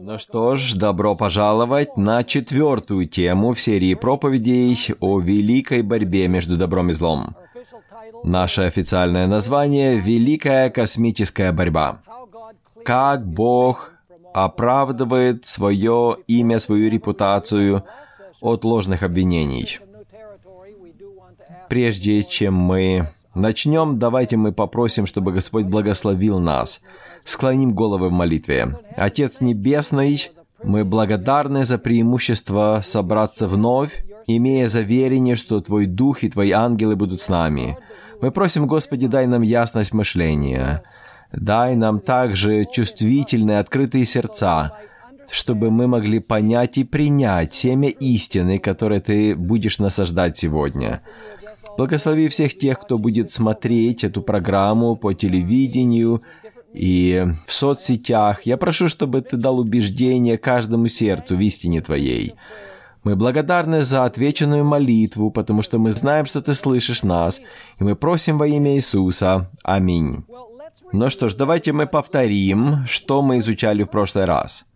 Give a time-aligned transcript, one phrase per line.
[0.00, 6.56] Ну что ж, добро пожаловать на четвертую тему в серии проповедей о великой борьбе между
[6.56, 7.36] добром и злом.
[8.24, 12.02] Наше официальное название– Великая космическая борьба.
[12.84, 13.92] Как Бог
[14.34, 17.84] оправдывает свое имя, свою репутацию
[18.40, 19.78] от ложных обвинений.
[21.68, 26.80] Прежде чем мы начнем, давайте мы попросим, чтобы Господь благословил нас–
[27.24, 28.78] Склоним головы в молитве.
[28.96, 30.30] Отец Небесный,
[30.62, 37.20] мы благодарны за преимущество собраться вновь, имея заверение, что Твой Дух и Твои ангелы будут
[37.20, 37.78] с нами.
[38.20, 40.82] Мы просим, Господи, дай нам ясность мышления.
[41.32, 44.72] Дай нам также чувствительные, открытые сердца,
[45.30, 51.00] чтобы мы могли понять и принять семя истины, которое Ты будешь насаждать сегодня.
[51.80, 56.20] Благослови всех тех, кто будет смотреть эту программу по телевидению
[56.74, 58.42] и в соцсетях.
[58.42, 62.34] Я прошу, чтобы ты дал убеждение каждому сердцу в истине твоей.
[63.02, 67.40] Мы благодарны за отвеченную молитву, потому что мы знаем, что ты слышишь нас,
[67.78, 69.50] и мы просим во имя Иисуса.
[69.62, 70.26] Аминь.
[70.92, 74.66] Ну что ж, давайте мы повторим, что мы изучали в прошлый раз.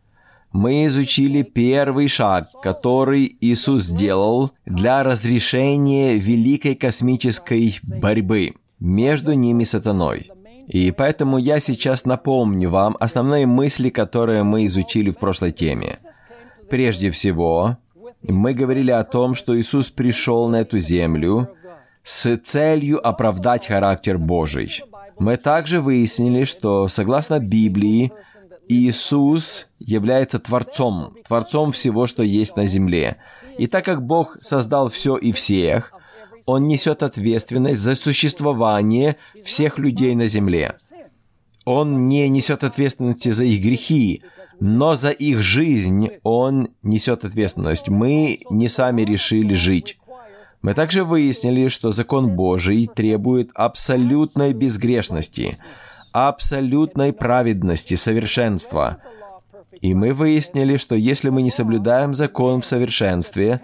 [0.54, 10.30] Мы изучили первый шаг, который Иисус сделал для разрешения великой космической борьбы между ними сатаной.
[10.68, 15.98] И поэтому я сейчас напомню вам основные мысли, которые мы изучили в прошлой теме.
[16.70, 17.76] Прежде всего,
[18.22, 21.48] мы говорили о том, что Иисус пришел на эту землю
[22.04, 24.84] с целью оправдать характер Божий.
[25.18, 28.12] Мы также выяснили, что согласно Библии,
[28.68, 33.16] Иисус является Творцом, Творцом всего, что есть на земле.
[33.58, 35.92] И так как Бог создал все и всех,
[36.46, 40.76] он несет ответственность за существование всех людей на земле.
[41.64, 44.22] Он не несет ответственности за их грехи,
[44.60, 47.88] но за их жизнь он несет ответственность.
[47.88, 49.98] Мы не сами решили жить.
[50.62, 55.58] Мы также выяснили, что закон Божий требует абсолютной безгрешности,
[56.14, 58.98] абсолютной праведности, совершенства.
[59.80, 63.60] И мы выяснили, что если мы не соблюдаем закон в совершенстве,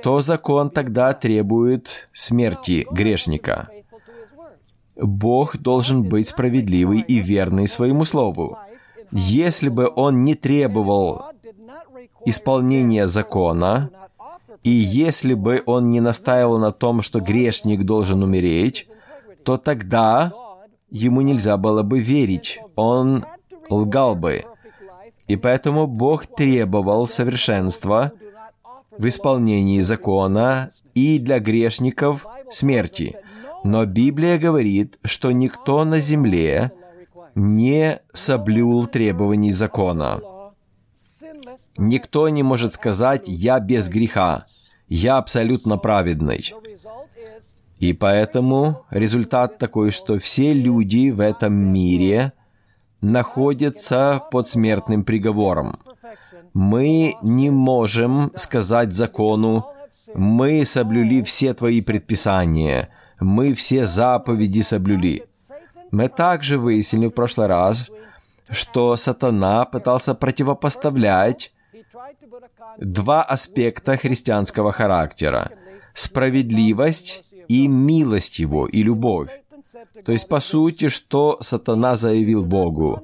[0.00, 3.68] то закон тогда требует смерти грешника.
[4.94, 8.56] Бог должен быть справедливый и верный своему слову.
[9.10, 11.24] Если бы он не требовал
[12.24, 13.90] исполнения закона,
[14.62, 18.86] и если бы он не настаивал на том, что грешник должен умереть,
[19.42, 20.32] то тогда
[20.94, 23.24] ему нельзя было бы верить, он
[23.68, 24.44] лгал бы.
[25.28, 28.12] И поэтому Бог требовал совершенства–
[28.98, 33.16] в исполнении закона и для грешников смерти.
[33.64, 36.72] Но Библия говорит, что никто на земле
[37.34, 40.20] не соблюл требований закона.
[41.76, 44.46] Никто не может сказать «я без греха»,
[44.88, 46.54] «я абсолютно праведный».
[47.84, 52.32] И поэтому результат такой, что все люди в этом мире
[53.00, 55.76] находятся под смертным приговором
[56.54, 59.66] мы не можем сказать закону,
[60.14, 62.88] мы соблюли все твои предписания,
[63.20, 65.24] мы все заповеди соблюли.
[65.90, 67.90] Мы также выяснили в прошлый раз,
[68.48, 71.52] что сатана пытался противопоставлять
[72.78, 75.50] два аспекта христианского характера–
[75.94, 79.30] справедливость и милость его, и любовь.
[80.04, 83.02] То есть, по сути, что сатана заявил Богу?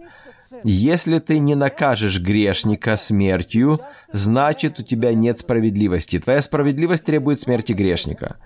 [0.65, 3.81] Если ты не накажешь грешника смертью,
[4.13, 6.19] значит у тебя нет справедливости.
[6.19, 8.37] Твоя справедливость требует смерти грешника.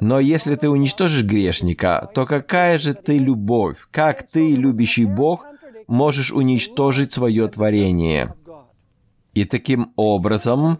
[0.00, 3.86] Но если ты уничтожишь грешника, то какая же ты любовь?
[3.90, 5.46] Как ты, любящий Бог,
[5.86, 8.34] можешь уничтожить свое творение?
[9.34, 10.78] И таким образом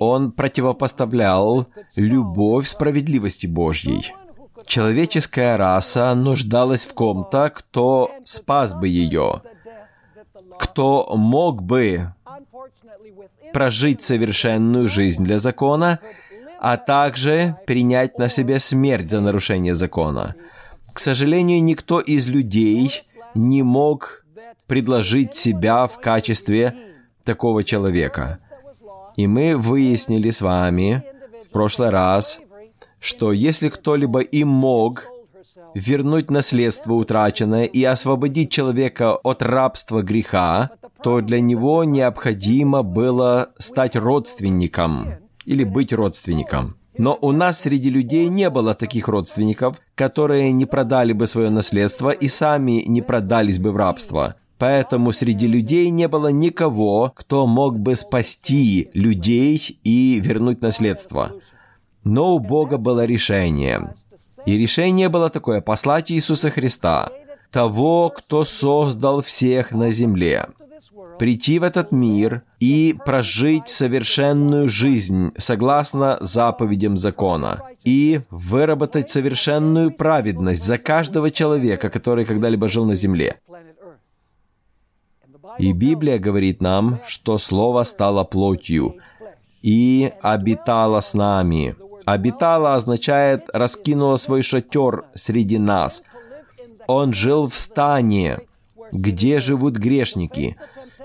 [0.00, 4.12] он противопоставлял любовь справедливости Божьей.
[4.66, 9.42] Человеческая раса нуждалась в ком-то, кто спас бы ее–
[10.60, 12.12] кто мог бы
[13.54, 16.00] прожить совершенную жизнь для закона,
[16.60, 20.34] а также принять на себя смерть за нарушение закона.
[20.92, 23.02] К сожалению, никто из людей
[23.34, 24.26] не мог
[24.66, 26.76] предложить себя в качестве
[27.24, 28.38] такого человека.
[29.16, 31.02] И мы выяснили с вами
[31.46, 32.40] в прошлый раз,
[33.00, 35.06] что если кто-либо и мог
[35.74, 40.70] вернуть наследство утраченное и освободить человека от рабства греха,
[41.02, 45.14] то для него необходимо было стать родственником
[45.44, 46.76] или быть родственником.
[46.98, 52.10] Но у нас среди людей не было таких родственников, которые не продали бы свое наследство
[52.10, 54.34] и сами не продались бы в рабство.
[54.60, 61.32] Поэтому среди людей не было никого, кто мог бы спасти людей и вернуть наследство.
[62.04, 63.94] Но у Бога было решение.
[64.44, 67.08] И решение было такое– послать Иисуса Христа,
[67.50, 70.48] того, кто создал всех на земле,
[71.18, 80.62] прийти в этот мир и прожить совершенную жизнь согласно заповедям закона и выработать совершенную праведность
[80.62, 83.38] за каждого человека, который когда-либо жил на земле.
[85.58, 88.96] И Библия говорит нам, что Слово стало плотью
[89.62, 91.76] и обитало с нами.
[92.04, 96.02] Обитало означает раскинуло свой шатер среди нас.
[96.86, 98.40] Он жил в стане,
[98.92, 100.56] где живут грешники,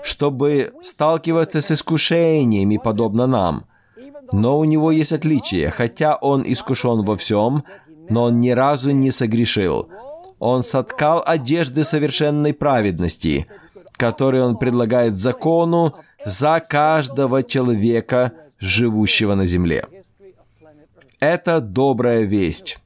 [0.02, 3.64] чтобы сталкиваться с искушениями, подобно нам.
[4.32, 5.70] Но у него есть отличие.
[5.70, 7.64] Хотя он искушен во всем,
[8.08, 9.88] но он ни разу не согрешил.
[10.38, 13.46] Он соткал одежды совершенной праведности,
[13.96, 15.94] которые он предлагает закону
[16.24, 19.86] за каждого человека, живущего на земле.
[21.20, 22.78] Это добрая весть.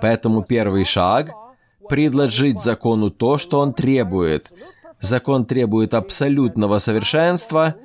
[0.00, 1.32] Поэтому первый шаг–
[1.88, 4.52] предложить закону то, что он требует.
[5.00, 7.76] Закон требует абсолютного совершенства.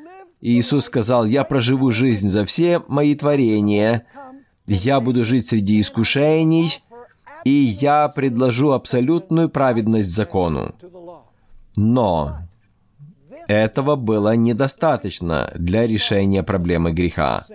[0.42, 4.06] И Иисус сказал, «Я проживу жизнь за все мои творения,
[4.68, 6.82] я буду жить среди искушений,
[7.44, 10.74] и я предложу абсолютную праведность закону».
[11.76, 12.40] Но
[13.48, 17.46] этого было недостаточно для решения проблемы греха.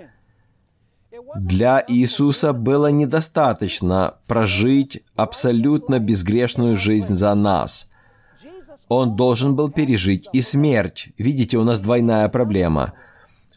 [1.37, 7.91] Для Иисуса было недостаточно прожить абсолютно безгрешную жизнь за нас.
[8.89, 11.09] Он должен был пережить и смерть.
[11.19, 12.93] Видите, у нас двойная проблема.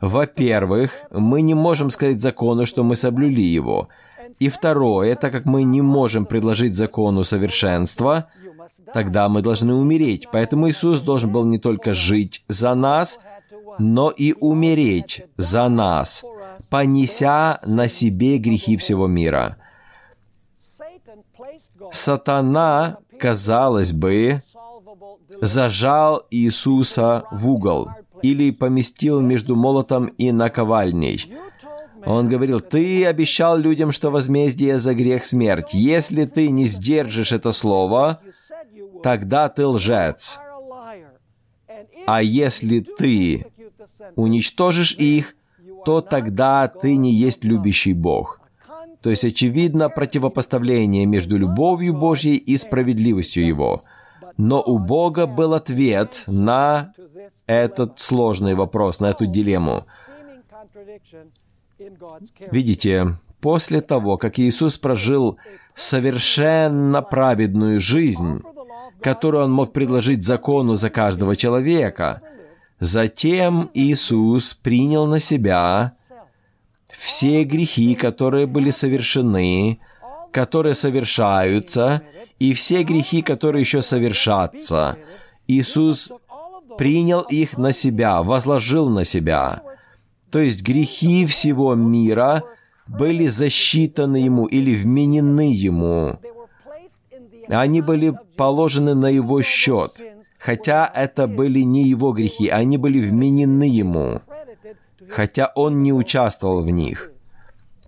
[0.02, 3.90] Во-первых, мы не можем сказать закону, что мы соблюли его.
[4.40, 8.28] И второе, так как мы не можем предложить закону совершенства,
[8.94, 10.28] тогда мы должны умереть.
[10.32, 13.20] Поэтому Иисус должен был не только жить за нас,
[13.80, 16.24] но и умереть за нас,
[16.70, 19.58] понеся на себе грехи всего мира.
[21.92, 24.42] Сатана, казалось бы,
[25.42, 27.90] зажал Иисуса в угол
[28.22, 31.34] или поместил между молотом и наковальней.
[32.06, 35.74] Он говорил, «Ты обещал людям, что возмездие за грех смерть.
[35.74, 38.22] Если ты не сдержишь это слово,
[39.04, 40.40] тогда ты лжец.
[42.06, 43.46] А если ты
[44.16, 45.36] уничтожишь их,
[45.86, 48.42] то тогда ты не есть любящий Бог».
[49.02, 53.82] То есть, очевидно, противопоставление между любовью Божьей и справедливостью Его.
[54.38, 56.94] Но у Бога был ответ на
[57.46, 59.86] этот сложный вопрос, на эту дилемму.
[62.52, 65.38] Видите, после того, как Иисус прожил
[65.76, 68.42] совершенно праведную жизнь,
[69.02, 72.22] которую Он мог предложить закону за каждого человека,
[72.80, 75.94] затем Иисус принял на себя
[76.92, 79.80] все грехи, которые были совершены,
[80.32, 82.02] которые совершаются,
[82.40, 84.98] и все грехи, которые еще совершатся.
[85.48, 86.12] Иисус
[86.78, 89.62] принял их на себя, возложил на себя.
[90.30, 92.44] То есть грехи всего мира
[92.88, 96.20] были засчитаны ему или вменены ему.
[97.50, 100.02] Они были положены на его счет,
[100.38, 104.22] хотя это были не его грехи, они были вменены ему,
[105.10, 107.12] хотя он не участвовал в них.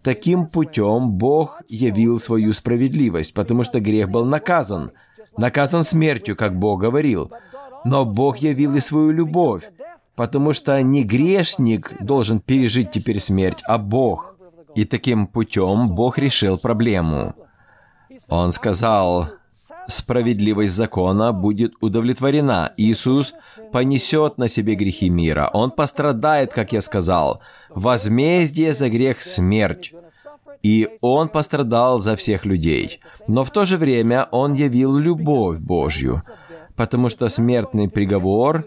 [0.02, 4.92] Таким путем Бог явил свою справедливость, потому что грех был наказан,
[5.38, 7.32] наказан смертью, как Бог говорил.
[7.84, 9.70] Но Бог явил и свою любовь,
[10.16, 14.36] потому что не грешник должен пережить теперь смерть, а Бог.
[14.76, 17.36] И таким путем Бог решил проблему.
[18.30, 19.30] Он сказал,
[19.88, 22.74] справедливость закона будет удовлетворена.
[22.78, 23.34] Иисус
[23.72, 25.50] понесет на себе грехи мира.
[25.54, 27.42] Он пострадает, как я сказал.
[27.70, 29.94] Возмездие за грех– смерть.
[30.64, 33.00] И Он пострадал за всех людей.
[33.28, 36.22] Но в то же время Он явил любовь Божью,
[36.76, 38.66] потому что смертный приговор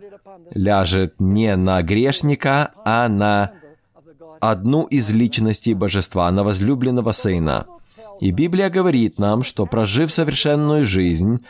[0.54, 3.52] ляжет не на грешника, а на
[4.40, 7.66] одну из личностей Божества, на возлюбленного Сына–
[8.22, 11.44] и Библия говорит нам, что прожив совершенную жизнь,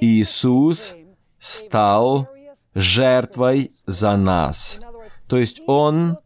[0.00, 0.94] Иисус
[1.40, 2.28] стал
[2.76, 4.78] жертвой за нас.
[5.26, 6.18] То есть Он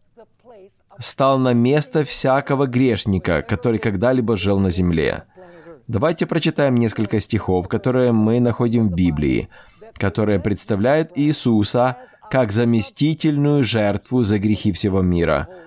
[0.99, 5.25] стал на место всякого грешника, который когда-либо жил на земле.
[5.89, 9.49] Давайте прочитаем несколько стихов, которые мы находим в Библии,
[9.95, 11.97] которые представляют Иисуса
[12.31, 15.49] как заместительную жертву за грехи всего мира–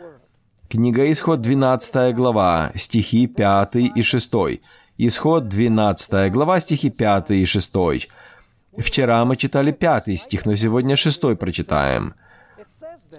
[0.69, 4.33] Книга Исход, 12 глава, стихи 5 и 6.
[4.99, 8.07] Исход, 12 глава, стихи 5 и 6.
[8.77, 12.13] Вчера мы читали пятый стих, но сегодня шестой прочитаем.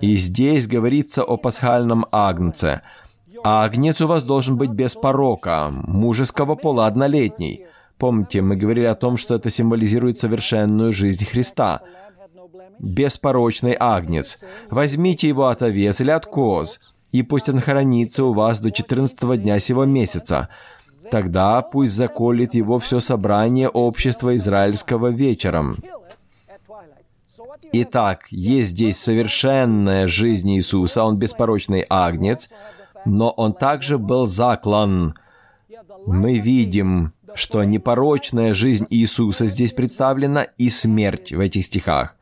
[0.01, 2.83] И здесь говорится о пасхальном агнце.
[3.43, 7.67] Агнец у вас должен быть без порока, мужеского пола, однолетний.
[7.99, 11.81] Помните, мы говорили о том, что это символизирует совершенную жизнь Христа.
[12.79, 14.39] Беспорочный агнец.
[14.71, 16.79] Возьмите его от овец или от коз,
[17.13, 20.49] и пусть он хранится у вас до 14 дня сего месяца.
[21.11, 25.79] Тогда пусть заколет его все собрание общества израильского вечером.
[27.73, 32.49] Итак, есть здесь совершенная жизнь Иисуса, он беспорочный агнец,
[33.05, 35.15] но он также был заклан.
[36.07, 42.17] Мы видим, что непорочная жизнь Иисуса здесь представлена и смерть в этих стихах.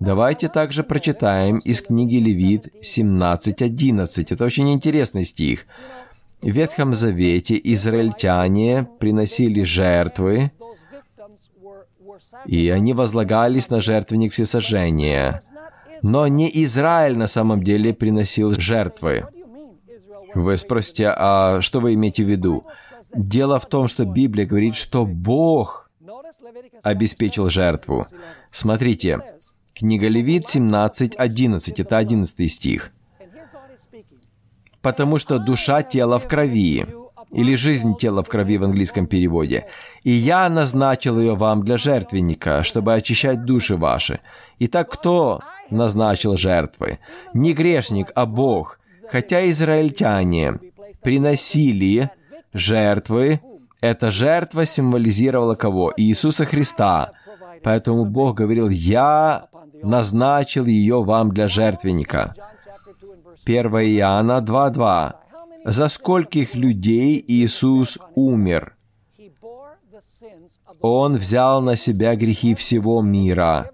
[0.00, 4.26] Давайте также прочитаем из книги Левит 17.11.
[4.30, 5.66] Это очень интересный стих.
[6.42, 10.50] В Ветхом Завете израильтяне приносили жертвы,
[12.46, 15.42] и они возлагались на жертвенник всесожжения.
[16.02, 19.26] Но не Израиль на самом деле приносил жертвы.
[20.34, 22.64] Вы спросите, а что вы имеете в виду?
[23.14, 25.90] Дело в том, что Библия говорит, что Бог
[26.82, 28.06] обеспечил жертву.
[28.50, 29.20] Смотрите,
[29.74, 32.92] книга Левит 17.11, это 11 стих.
[34.80, 36.86] «Потому что душа тела в крови,
[37.30, 39.66] или жизнь тела в крови в английском переводе.
[40.04, 44.20] «И я назначил ее вам для жертвенника, чтобы очищать души ваши».
[44.60, 45.40] Итак, кто
[45.70, 46.98] назначил жертвы?
[47.32, 48.78] Не грешник, а Бог.
[49.10, 50.58] Хотя израильтяне
[51.02, 52.10] приносили
[52.52, 53.40] жертвы,
[53.80, 55.92] эта жертва символизировала кого?
[55.96, 57.12] Иисуса Христа.
[57.62, 59.48] Поэтому Бог говорил, «Я
[59.84, 62.34] назначил ее вам для жертвенника».
[63.44, 65.12] 1 Иоанна 2.2
[65.64, 68.76] за скольких людей Иисус умер.
[70.80, 73.70] Он взял на себя грехи всего мира.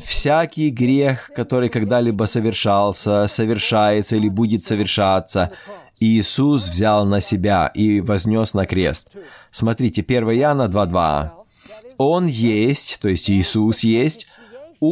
[0.00, 5.50] Всякий грех, который когда-либо совершался, совершается или будет совершаться,
[6.00, 9.08] Иисус взял на себя и вознес на крест.
[9.50, 11.30] Смотрите, 1 Иоанна 2.2.
[11.96, 14.26] Он есть, то есть Иисус есть,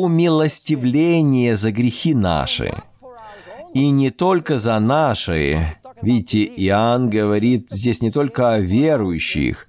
[0.01, 2.73] умилостивление за грехи наши.
[3.75, 5.77] И не только за наши.
[6.03, 9.69] Видите, Иоанн говорит здесь не только о верующих,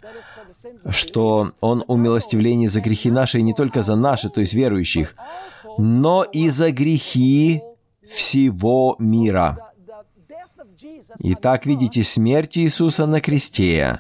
[0.90, 5.16] что Он умилостивление за грехи наши, и не только за наши, то есть верующих,
[5.78, 7.62] но и за грехи
[8.08, 9.72] всего мира.
[11.20, 14.00] Итак, видите, смерть Иисуса на кресте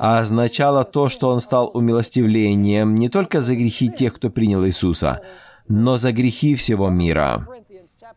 [0.00, 5.20] означала то, что Он стал умилостивлением не только за грехи тех, кто принял Иисуса,
[5.68, 7.46] но за грехи всего мира.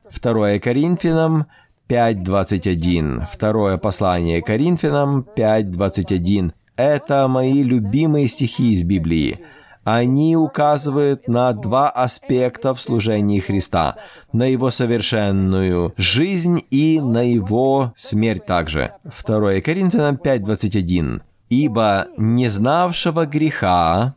[0.10, 1.48] 2 Коринфянам
[1.90, 3.26] 5.21.
[3.30, 6.54] Второе послание Коринфянам 5.21.
[6.78, 9.40] Это мои любимые стихи из Библии.
[9.84, 13.98] Они указывают на два аспекта в служении Христа.
[14.32, 18.94] На Его совершенную жизнь и на Его смерть также.
[19.04, 21.22] 2 Коринфянам 5.21.
[21.54, 24.16] «Ибо не знавшего греха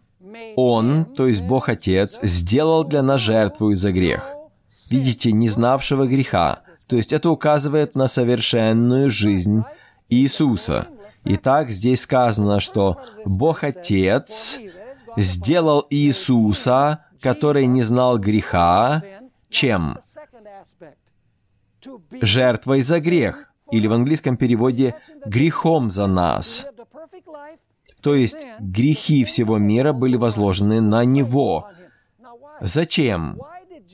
[0.57, 4.35] Он, то есть Бог Отец, сделал для нас жертву за грех,
[4.90, 6.61] видите, не знавшего греха.
[6.87, 9.64] То есть это указывает на совершенную жизнь
[10.09, 10.87] Иисуса.
[11.25, 14.59] Итак, здесь сказано, что Бог Отец
[15.19, 19.02] сделал Иисуса, который не знал греха,
[19.50, 19.99] чем?
[22.23, 24.95] Жертвой за грех, или в английском переводе
[25.26, 26.66] «грехом за нас».
[28.00, 31.69] То есть грехи всего мира были возложены на Него.
[32.61, 33.40] Зачем?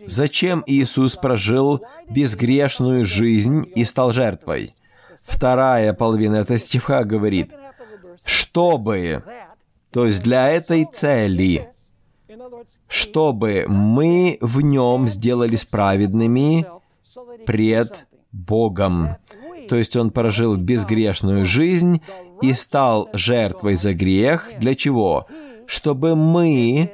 [0.07, 4.75] Зачем Иисус прожил безгрешную жизнь и стал жертвой?
[5.25, 7.53] Вторая половина этого стиха говорит,
[8.25, 9.23] чтобы,
[9.91, 11.71] то есть для этой цели,
[12.89, 16.67] чтобы мы в нем сделались праведными
[17.47, 19.17] пред Богом.
[19.69, 22.03] То есть он прожил безгрешную жизнь
[22.43, 24.51] и стал жертвой за грех.
[24.59, 25.27] Для чего?
[25.67, 26.93] Чтобы мы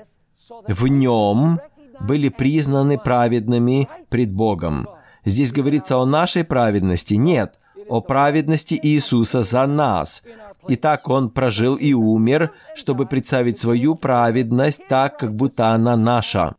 [0.66, 1.60] в нем
[2.00, 4.88] были признаны праведными пред Богом.
[5.24, 7.14] Здесь говорится о нашей праведности.
[7.14, 10.22] Нет, о праведности Иисуса за нас.
[10.68, 16.54] Итак, Он прожил и умер, чтобы представить свою праведность так, как будто она наша.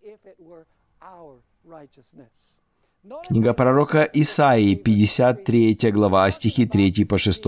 [3.28, 7.44] Книга пророка Исаии, 53 глава, стихи 3 по 6.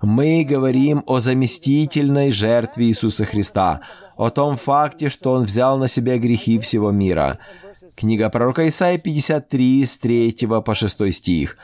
[0.00, 3.80] Мы говорим о заместительной жертве Иисуса Христа,
[4.16, 7.38] о том факте, что Он взял на себя грехи всего мира.
[7.96, 10.32] Книга пророка Исаия 53, с 3
[10.64, 11.58] по 6 стих.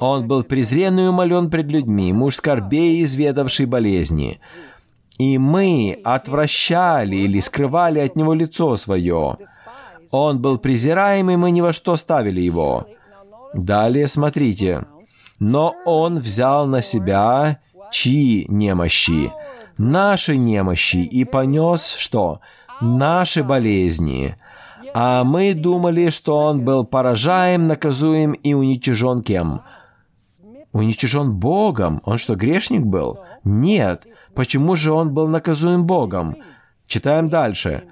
[0.00, 4.38] «Он был презрен и умолен пред людьми, муж скорбей, изведавший болезни,
[5.18, 9.38] И мы отвращали или скрывали от Него лицо свое.
[10.10, 12.86] Он был презираем, и мы ни во что ставили Его.
[13.54, 14.84] Далее смотрите.
[15.40, 17.58] Но Он взял на себя
[17.90, 19.32] чьи немощи?
[19.76, 22.40] Наши немощи и понес что?
[22.80, 24.36] Наши болезни.
[24.94, 29.62] А мы думали, что Он был поражаем, наказуем и уничижен кем?
[30.72, 32.00] Уничижен Богом.
[32.04, 33.20] Он что, грешник был?
[33.44, 34.06] Нет.
[34.34, 36.36] Почему же он был наказуем Богом?
[36.86, 37.84] Читаем дальше.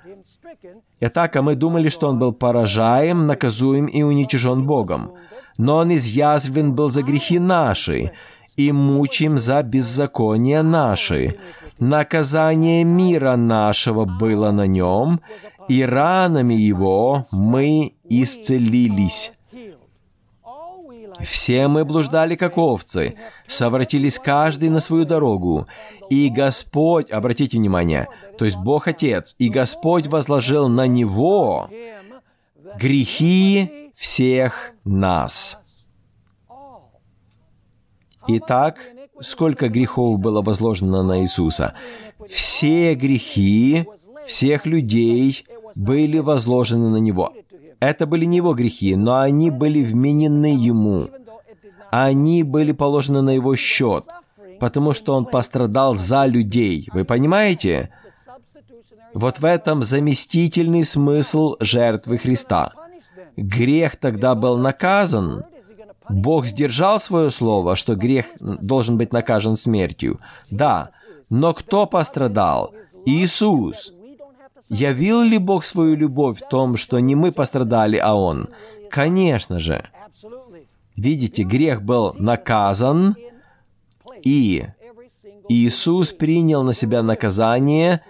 [1.00, 5.12] Итак, а мы думали, что он был поражаем, наказуем и уничижен Богом.
[5.58, 8.12] Но он изъязвлен был за грехи наши,
[8.56, 11.36] и мучим за беззакония наши.
[11.78, 15.20] Наказание мира нашего было на нем,
[15.68, 19.32] и ранами его мы исцелились.
[21.20, 25.66] Все мы блуждали, как овцы, совратились каждый на свою дорогу.
[26.10, 28.08] И Господь, обратите внимание,
[28.38, 31.68] то есть Бог Отец, и Господь возложил на Него
[32.78, 35.58] грехи всех нас.
[38.28, 38.78] Итак,
[39.20, 41.74] сколько грехов было возложено на Иисуса?
[42.28, 43.86] Все грехи
[44.26, 47.32] всех людей были возложены на Него.
[47.78, 51.08] Это были не его грехи, но они были вменены ему.
[51.90, 54.04] Они были положены на его счет,
[54.58, 56.88] потому что он пострадал за людей.
[56.92, 57.90] Вы понимаете?
[59.14, 62.72] Вот в этом заместительный смысл жертвы Христа.
[63.36, 65.44] Грех тогда был наказан.
[66.08, 70.20] Бог сдержал свое слово, что грех должен быть накажен смертью.
[70.50, 70.90] Да,
[71.30, 72.72] но кто пострадал?
[73.04, 73.92] Иисус.
[74.68, 78.48] Явил ли Бог свою любовь в том, что не мы пострадали, а Он?
[78.90, 79.88] Конечно же.
[80.96, 83.16] Видите, грех был наказан,
[84.22, 84.64] и
[85.48, 88.00] Иисус принял на себя наказание,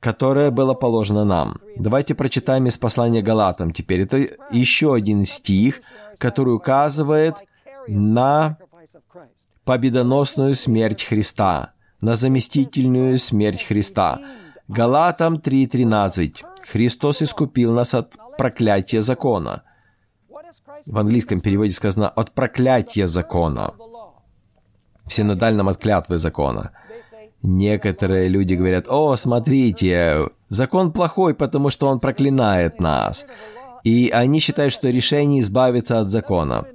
[0.00, 1.58] которое было положено нам.
[1.76, 4.02] Давайте прочитаем из послания Галатам теперь.
[4.02, 5.80] Это еще один стих,
[6.18, 7.36] который указывает
[7.88, 8.58] на
[9.64, 14.20] победоносную смерть Христа, на заместительную смерть Христа.
[14.68, 16.44] Галатам 3.13.
[16.70, 19.62] Христос искупил нас от проклятия закона.
[20.86, 23.74] В английском переводе сказано «от проклятия закона».
[25.04, 26.72] В синодальном от клятвы закона.
[27.42, 33.26] Некоторые люди говорят, «О, смотрите, закон плохой, потому что он проклинает нас».
[33.86, 36.66] И они считают, что решение избавиться от закона.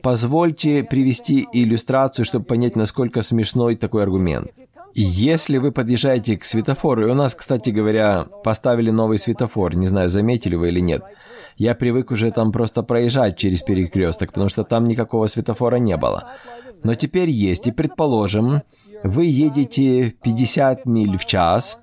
[0.00, 4.52] Позвольте привести иллюстрацию, чтобы понять, насколько смешной такой аргумент.
[4.94, 10.08] Если вы подъезжаете к светофору, и у нас, кстати говоря, поставили новый светофор, не знаю,
[10.08, 11.02] заметили вы или нет,
[11.56, 16.30] я привык уже там просто проезжать через перекресток, потому что там никакого светофора не было.
[16.84, 18.62] Но теперь есть, и предположим,
[19.02, 21.81] вы едете 50 миль в час,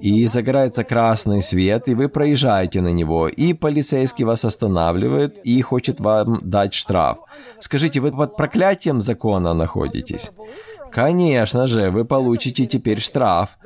[0.00, 6.00] и загорается красный свет, и вы проезжаете на него, и полицейский вас останавливает и хочет
[6.00, 7.18] вам дать штраф.
[7.58, 10.32] Скажите, вы под проклятием закона находитесь?
[10.90, 13.58] Конечно же, вы получите теперь штраф.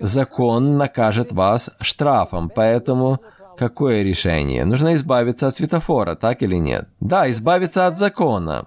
[0.00, 3.20] Закон накажет вас штрафом, поэтому
[3.56, 4.64] какое решение?
[4.64, 6.88] Нужно избавиться от светофора, так или нет?
[7.00, 8.66] Да, избавиться от закона.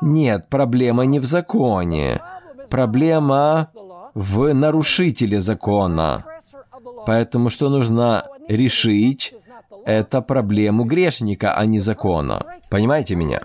[0.00, 2.20] Нет, проблема не в законе.
[2.68, 3.70] Проблема
[4.16, 6.24] в нарушителе закона.
[7.04, 9.34] Поэтому что нужно решить?
[9.84, 12.42] Это проблему грешника, а не закона.
[12.70, 13.42] Понимаете меня?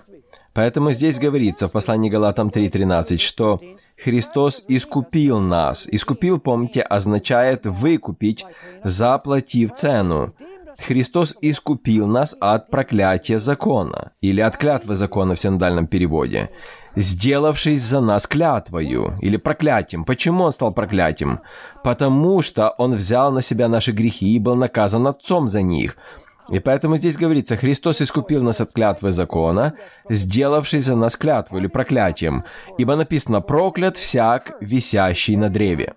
[0.54, 3.60] Поэтому здесь говорится в послании Галатам 3.13, что
[4.02, 5.86] Христос искупил нас.
[5.92, 8.44] Искупил, помните, означает выкупить,
[8.82, 10.34] заплатив цену.
[10.78, 16.50] Христос искупил нас от проклятия закона, или от клятвы закона в синдальном переводе,
[16.96, 20.04] сделавшись за нас клятвою, или проклятием.
[20.04, 21.40] Почему Он стал проклятием?
[21.84, 25.96] Потому что Он взял на себя наши грехи и был наказан Отцом за них–
[26.50, 29.74] и поэтому здесь говорится, Христос искупил нас от клятвы закона,
[30.10, 32.44] сделавший за нас клятву или проклятием,
[32.78, 35.94] ибо написано «проклят всяк, висящий на древе».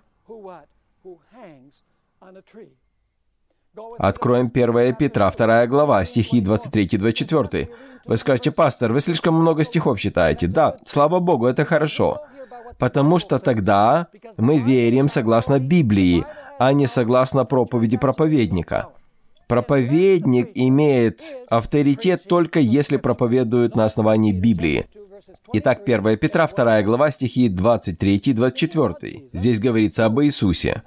[3.98, 7.68] Откроем 1 Петра, 2 глава, стихи 23-24.
[8.06, 10.46] Вы скажете, пастор, вы слишком много стихов читаете.
[10.46, 12.20] Да, слава Богу, это хорошо.
[12.78, 16.24] Потому что тогда мы верим согласно Библии,
[16.58, 18.88] а не согласно проповеди проповедника.
[19.46, 24.86] Проповедник имеет авторитет только если проповедует на основании Библии.
[25.52, 29.22] Итак, 1 Петра, 2 глава, стихи 23 и 24.
[29.32, 30.82] Здесь говорится об Иисусе.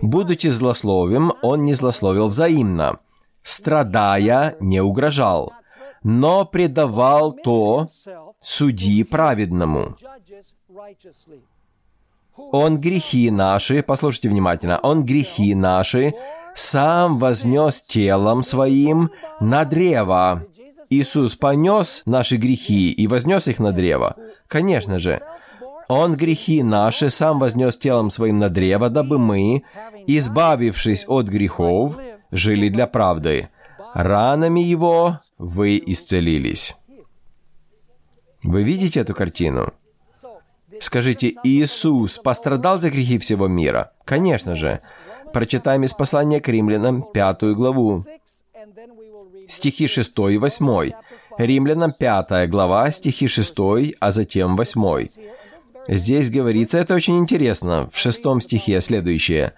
[0.00, 2.98] «Будучи злословим, он не злословил взаимно,
[3.42, 5.52] страдая, не угрожал,
[6.02, 7.88] но предавал то
[8.40, 9.96] судьи праведному».
[12.52, 16.14] Он грехи наши, послушайте внимательно, Он грехи наши
[16.54, 20.44] сам вознес телом своим на древо.
[20.90, 24.16] Иисус понес наши грехи и вознес их на древо.
[24.46, 25.20] Конечно же,
[25.88, 29.64] Он грехи наши сам вознес телом своим на древо, дабы мы,
[30.06, 31.96] избавившись от грехов,
[32.30, 33.48] жили для правды.
[33.94, 36.76] Ранами Его вы исцелились.
[38.42, 39.72] Вы видите эту картину?
[40.80, 43.92] Скажите, Иисус пострадал за грехи всего мира?
[44.04, 44.78] Конечно же.
[45.32, 48.04] Прочитаем из послания к римлянам, пятую главу,
[49.48, 50.92] стихи 6 и 8.
[51.38, 53.54] Римлянам 5 глава, стихи 6,
[54.00, 55.06] а затем 8.
[55.88, 59.54] Здесь говорится, это очень интересно, в шестом стихе следующее.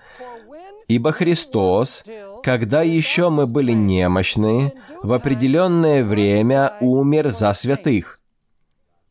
[0.87, 2.05] «Ибо Христос,
[2.45, 8.21] когда еще мы были немощны, в определенное время умер за святых».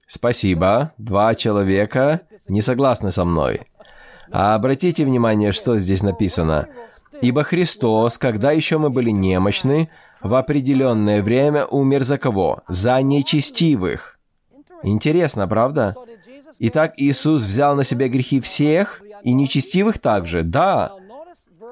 [0.08, 3.62] Спасибо, два человека не согласны со мной.
[4.32, 6.68] А обратите внимание, что здесь написано.
[7.22, 9.90] «Ибо Христос, когда еще мы были немощны,
[10.22, 12.62] в определенное время умер за кого?
[12.70, 14.20] За нечестивых».
[14.84, 15.96] Интересно, правда?
[16.60, 20.44] Итак, Иисус взял на себя грехи всех и нечестивых также.
[20.44, 20.94] Да.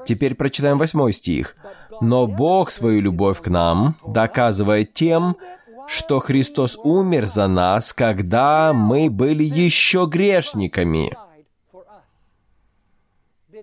[0.05, 1.57] Теперь прочитаем восьмой стих.
[1.99, 5.35] «Но Бог свою любовь к нам доказывает тем,
[5.87, 11.15] что Христос умер за нас, когда мы были еще грешниками».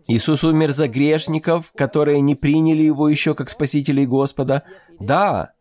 [0.06, 4.64] Иисус умер за грешников, которые не приняли Его еще как Спасителя и Господа?
[5.00, 5.53] Да.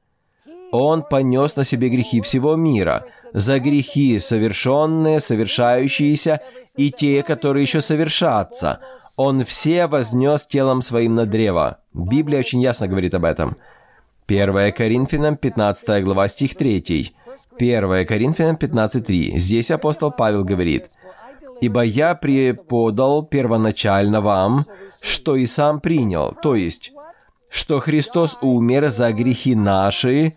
[0.73, 6.41] Он понес на себе грехи всего мира, за грехи совершенные, совершающиеся,
[6.75, 8.79] и те, которые еще совершатся.
[9.15, 11.77] Он все вознес телом своим на древо.
[11.93, 13.55] Библия очень ясно говорит об этом.
[14.25, 17.13] 1 Коринфянам, 15 глава, стих 3.
[17.59, 19.37] 1 Коринфянам 15.3.
[19.37, 20.87] Здесь апостол Павел говорит–
[21.61, 24.65] Ибо я преподал первоначально вам,
[25.01, 26.91] что и сам принял, то есть,
[27.49, 30.33] что Христос умер за грехи наши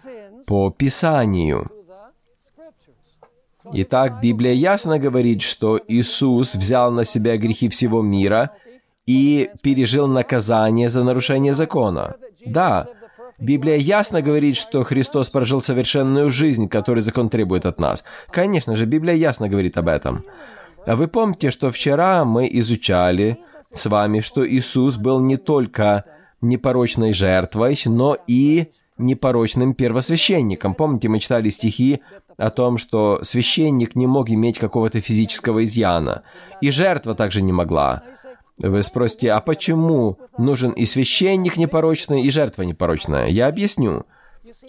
[0.46, 1.70] по Писанию.
[3.72, 8.52] Итак, Библия ясно говорит, что Иисус взял на себя грехи всего мира
[9.06, 12.14] и пережил наказание за нарушение закона.
[12.44, 12.86] Да,
[13.38, 18.04] Библия ясно говорит, что Христос прожил совершенную жизнь, которую закон требует от нас.
[18.30, 20.24] Конечно же, Библия ясно говорит об этом.
[20.86, 23.38] А вы помните, что вчера мы изучали
[23.72, 26.04] с вами, что Иисус был не только
[26.40, 30.74] непорочной жертвой, но и непорочным первосвященником.
[30.74, 32.00] Помните, мы читали стихи
[32.36, 36.22] о том, что священник не мог иметь какого-то физического изъяна,
[36.60, 38.02] и жертва также не могла.
[38.58, 43.28] Вы спросите, а почему нужен и священник непорочный, и жертва непорочная?
[43.28, 44.06] Я объясню.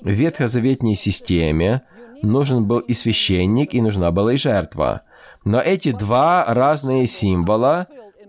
[0.01, 1.83] В ветхозаветней системе
[2.21, 5.03] нужен был и священник, и нужна была и жертва.
[5.45, 7.87] Но эти два разные символа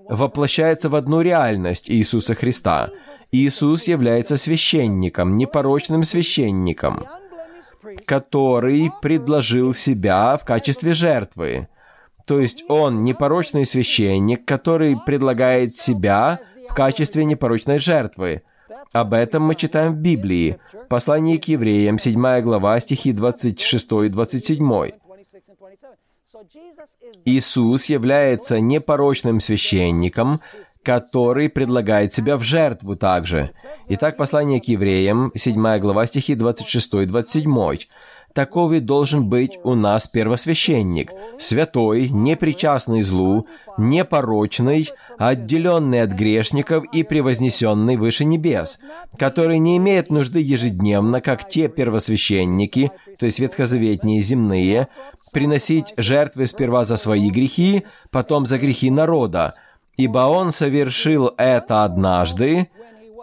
[0.08, 2.90] воплощаются в одну реальность Иисуса Христа.
[3.30, 7.06] Иисус является священником, непорочным священником,
[8.06, 11.68] который предложил себя в качестве жертвы.
[12.26, 18.42] То есть он непорочный священник, который предлагает себя в качестве непорочной жертвы.
[18.92, 20.58] Об этом мы читаем в Библии.
[20.88, 24.90] Послание к евреям, 7 глава, стихи 26 и 27.
[27.24, 30.40] Иисус является непорочным священником,
[30.88, 33.50] который предлагает себя в жертву также.
[33.88, 37.78] Итак, послание к евреям, 7 глава, стихи 26 и 27.
[38.32, 43.46] Таковый должен быть у нас первосвященник, святой, непричастный злу,
[43.76, 48.78] непорочный, отделенный от грешников и превознесенный выше небес,
[49.18, 54.88] который не имеет нужды ежедневно, как те первосвященники, то есть ветхозаветные земные,
[55.34, 59.52] приносить жертвы сперва за свои грехи, потом за грехи народа,
[59.98, 62.70] ибо он совершил это однажды,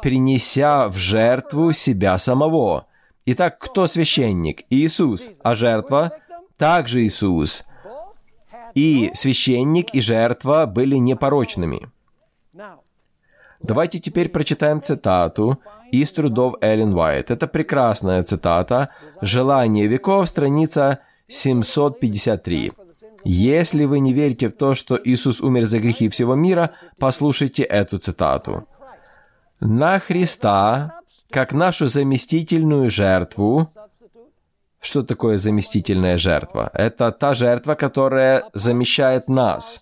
[0.04, 2.86] принеся в жертву себя самого.
[3.26, 4.64] Итак, кто священник?
[4.70, 5.32] Иисус.
[5.42, 6.12] А жертва?
[6.58, 7.66] Также Иисус.
[8.76, 11.90] И священник, и жертва были непорочными.
[13.62, 15.60] Давайте теперь прочитаем цитату
[15.92, 17.32] из трудов Эллен Уайт.
[17.32, 18.90] Это прекрасная цитата.
[19.22, 22.74] «Желание веков», страница 753.
[23.28, 27.98] Если вы не верите в то, что Иисус умер за грехи всего мира, послушайте эту
[27.98, 28.68] цитату.
[29.60, 31.00] «На Христа,
[31.32, 33.68] как нашу заместительную жертву,
[34.80, 36.70] что такое заместительная жертва?
[36.72, 39.82] Это та жертва, которая замещает нас.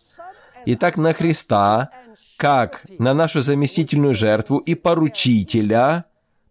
[0.65, 1.89] Итак, на Христа,
[2.38, 6.06] как на нашу заместительную жертву и поручителя,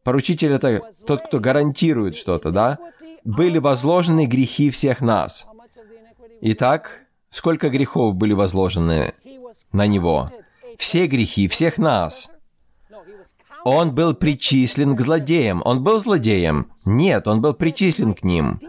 [0.05, 2.79] поручитель это тот, кто гарантирует что-то, да,
[3.25, 5.47] были возложены грехи всех нас.
[6.45, 9.15] Итак, сколько грехов были возложены
[9.71, 10.33] на Него.
[10.77, 12.31] Все грехи, всех нас.
[13.65, 15.63] Он был причислен к злодеям.
[15.65, 16.73] Он был злодеем?
[16.85, 18.61] Нет, он был причислен к ним,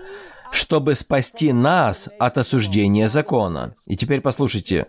[0.52, 3.74] чтобы спасти нас от осуждения закона.
[3.88, 4.86] И теперь послушайте.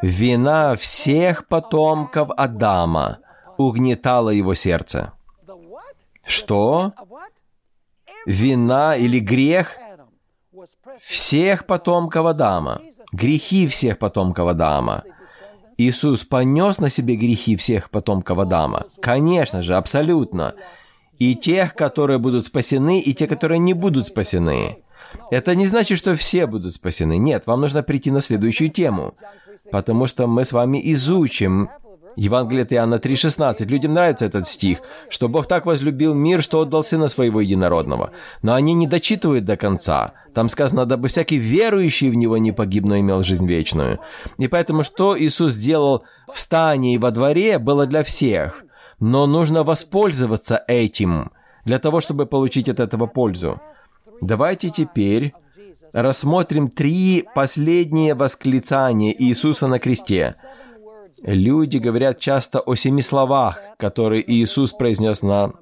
[0.00, 3.18] Вина всех потомков Адама
[3.58, 5.12] угнетала его сердце.
[6.24, 6.92] Что?
[8.26, 9.76] Вина или грех
[10.98, 12.80] всех потомков Адама.
[13.12, 15.04] Грехи всех потомков Адама.
[15.76, 18.86] Иисус понес на себе грехи всех потомков Адама?
[19.00, 20.54] Конечно же, абсолютно.
[21.18, 24.78] И тех, которые будут спасены, и те, которые не будут спасены.
[25.30, 27.18] Это не значит, что все будут спасены.
[27.18, 29.14] Нет, вам нужно прийти на следующую тему.
[29.70, 31.70] Потому что мы с вами изучим
[32.16, 33.66] Евангелие от Иоанна 3,16.
[33.66, 38.10] Людям нравится этот стих, что Бог так возлюбил мир, что отдал Сына Своего Единородного.
[38.42, 40.12] Но они не дочитывают до конца.
[40.32, 43.98] Там сказано, дабы всякий верующий в Него не погиб, но имел жизнь вечную.
[44.38, 48.64] И поэтому, что Иисус сделал в стане и во дворе, было для всех.
[49.00, 51.32] Но нужно воспользоваться этим,
[51.64, 53.60] для того, чтобы получить от этого пользу.
[54.20, 55.34] Давайте теперь
[55.92, 60.36] рассмотрим три последние восклицания Иисуса на кресте–
[61.26, 65.54] Люди говорят часто о семи словах, которые Иисус произнес на,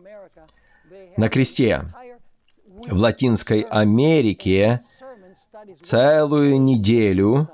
[1.16, 1.84] на кресте.
[2.88, 4.80] В Латинской Америке
[5.80, 7.48] целую неделю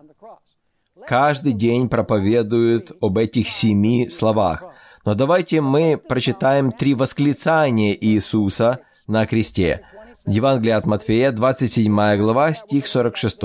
[1.06, 4.64] каждый день проповедуют об этих семи словах.
[5.04, 9.84] Но давайте мы прочитаем три восклицания Иисуса на кресте.
[10.28, 13.38] Евангелие от Матфея, 27 глава, стих 46.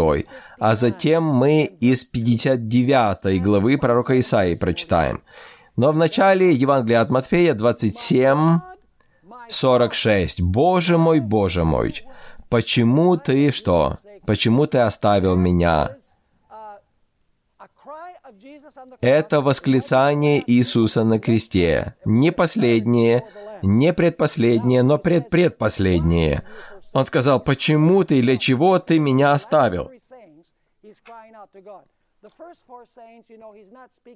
[0.59, 5.23] А затем мы из 59 главы пророка Исаии прочитаем.
[5.77, 8.59] Но в начале Евангелия от Матфея 27,
[9.47, 10.41] 46.
[10.41, 12.03] «Боже мой, Боже мой,
[12.49, 13.99] почему ты что?
[14.25, 15.95] Почему ты оставил меня?»
[19.01, 21.95] Это восклицание Иисуса на кресте.
[22.05, 23.25] Не последнее,
[23.61, 26.43] не предпоследнее, но предпредпоследнее.
[26.93, 29.91] Он сказал, почему ты, для чего ты меня оставил?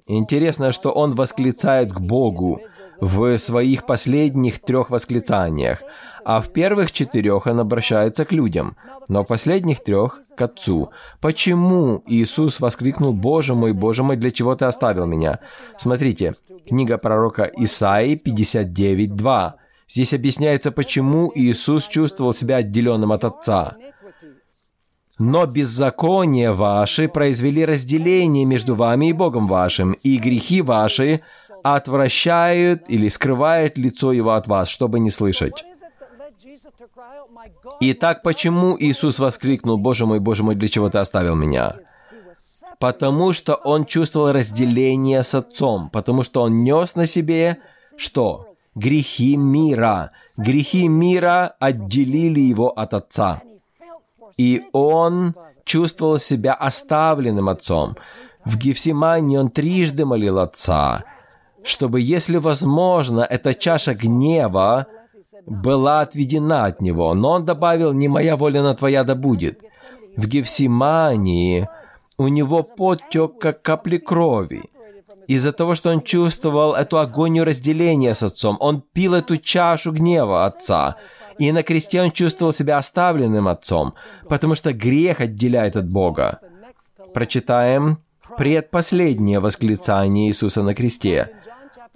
[0.06, 2.60] Интересно, что он восклицает к Богу
[3.00, 5.82] в своих последних трех восклицаниях,
[6.24, 8.76] а в первых четырех он обращается к людям,
[9.08, 10.90] но в последних трех— к Отцу.
[11.20, 15.40] Почему Иисус воскликнул «Боже мой, Боже мой, для чего ты оставил меня?»
[15.76, 16.34] Смотрите,
[16.66, 19.52] книга пророка Исаии 59.2.
[19.88, 23.76] Здесь объясняется, почему Иисус чувствовал себя отделенным от Отца.
[25.18, 31.22] Но беззакония ваши произвели разделение между вами и Богом вашим, и грехи ваши
[31.64, 35.64] отвращают или скрывают лицо Его от вас, чтобы не слышать.
[37.80, 41.76] Итак, почему Иисус воскликнул, «Боже мой, Боже мой, для чего Ты оставил меня?»
[42.78, 47.58] Потому что Он чувствовал разделение с Отцом, потому что Он нес на себе
[47.96, 48.48] что?
[48.74, 50.10] Грехи мира.
[50.36, 53.42] Грехи мира отделили Его от Отца
[54.38, 57.96] и он чувствовал себя оставленным отцом.
[58.46, 61.04] В Гефсимане он трижды молил отца,
[61.62, 64.86] чтобы, если возможно, эта чаша гнева
[65.44, 67.12] была отведена от него.
[67.12, 69.62] Но он добавил, «Не моя воля, но твоя да будет».
[70.16, 71.68] В Гефсимании
[72.16, 74.64] у него подтек, как капли крови.
[75.28, 80.44] Из-за того, что он чувствовал эту агонию разделения с отцом, он пил эту чашу гнева
[80.46, 80.96] отца–
[81.38, 83.94] и на кресте он чувствовал себя оставленным отцом,
[84.28, 86.40] потому что грех отделяет от Бога.
[87.14, 87.98] Прочитаем
[88.36, 91.30] предпоследнее восклицание Иисуса на кресте.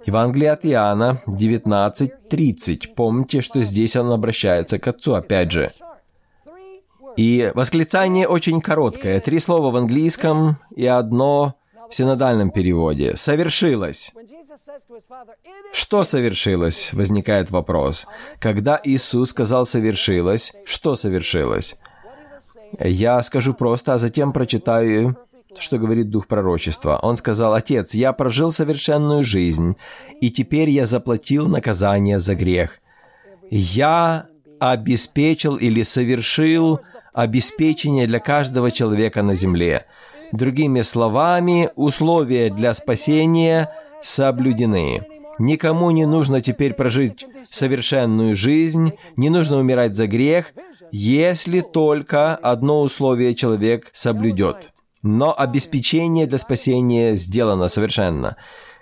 [0.05, 2.93] Евангелие от Иоанна 19.30.
[2.95, 5.71] Помните, что здесь он обращается к Отцу опять же.
[7.15, 9.19] И восклицание очень короткое.
[9.19, 11.55] Три слова в английском и одно
[11.93, 13.15] в синодальном переводе.
[13.15, 14.11] «Совершилось».
[15.71, 16.91] Что совершилось?
[16.91, 18.07] Возникает вопрос.
[18.39, 21.77] Когда Иисус сказал «совершилось», что совершилось?
[22.79, 25.17] Я скажу просто, а затем прочитаю,
[25.59, 26.97] что говорит Дух Пророчества.
[27.03, 29.77] Он сказал, «Отец, я прожил совершенную жизнь,
[30.19, 32.79] и теперь я заплатил наказание за грех.
[33.51, 34.25] Я
[34.59, 36.79] обеспечил или совершил
[37.13, 39.85] обеспечение для каждого человека на земле.
[40.33, 43.69] Другими словами, условия для спасения–
[44.01, 45.03] соблюдены.
[45.37, 50.53] Никому не нужно теперь прожить совершенную жизнь, не нужно умирать за грех,
[50.91, 54.73] если только одно условие человек соблюдет.
[55.03, 58.35] Но обеспечение для спасения сделано совершенно.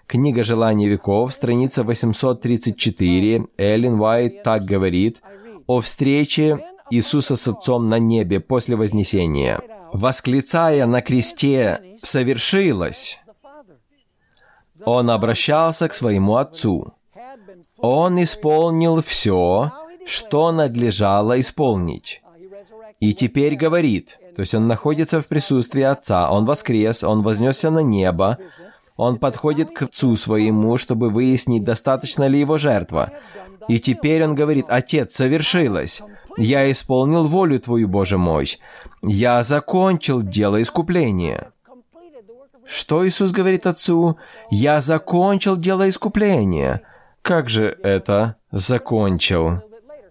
[0.08, 5.22] Книга «Желания веков», страница 834, Эллен Уайт так говорит
[5.68, 6.60] о встрече
[6.90, 9.60] Иисуса с Отцом на небе после Вознесения.
[9.93, 13.19] «Восклицая на кресте «совершилось»,
[14.86, 16.93] Он обращался к своему отцу.
[17.77, 19.71] Он исполнил все,
[20.06, 22.21] что надлежало исполнить.
[22.99, 27.80] И теперь говорит, то есть он находится в присутствии Отца, он воскрес, он вознесся на
[27.80, 28.38] небо,
[28.95, 33.12] он подходит к Отцу своему, чтобы выяснить, достаточно ли его жертва.
[33.67, 36.01] И теперь он говорит, «Отец, совершилось.
[36.38, 38.58] Я исполнил волю Твою, Боже мой.
[39.02, 41.52] Я закончил дело искупления».
[42.65, 44.17] Что Иисус говорит Отцу?
[44.50, 46.82] «Я закончил дело искупления».
[47.22, 49.62] Как же это «закончил»?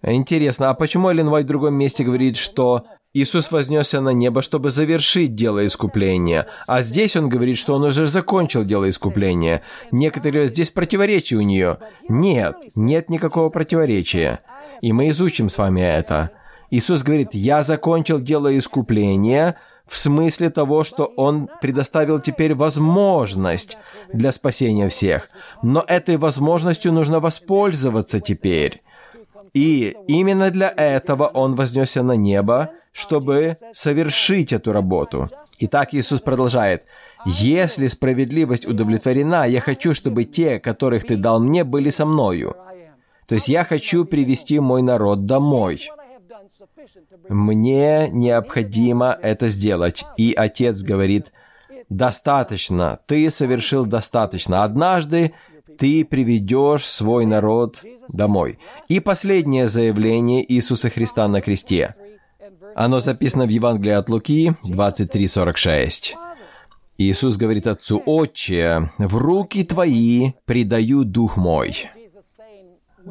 [0.03, 4.69] Интересно, а почему Эллен Уайт в другом месте говорит, что Иисус вознесся на небо, чтобы
[4.71, 9.61] завершить дело искупления, а здесь он говорит, что он уже закончил дело искупления.
[9.91, 11.77] Некоторые здесь противоречия у нее.
[12.07, 14.39] Нет, нет никакого противоречия.
[14.81, 16.31] И мы изучим с вами это.
[16.71, 23.77] Иисус говорит, я закончил дело искупления, в смысле того, что Он предоставил теперь возможность
[24.13, 25.29] для спасения всех.
[25.61, 28.81] Но этой возможностью нужно воспользоваться теперь.
[29.53, 35.29] И именно для этого Он вознесся на небо, чтобы совершить эту работу.
[35.59, 36.83] Итак, Иисус продолжает.
[37.25, 42.55] «Если справедливость удовлетворена, я хочу, чтобы те, которых Ты дал мне, были со мною».
[43.31, 45.89] То есть я хочу привести мой народ домой.
[47.29, 50.03] Мне необходимо это сделать.
[50.17, 51.31] И Отец говорит,
[51.87, 54.65] достаточно, ты совершил достаточно.
[54.65, 55.31] Однажды
[55.77, 58.59] ты приведешь свой народ домой.
[58.89, 61.95] И последнее заявление Иисуса Христа на кресте.
[62.75, 66.15] Оно записано в Евангелии от Луки 23.46.
[66.97, 71.89] Иисус говорит Отцу, «Отче, в руки Твои предаю Дух мой».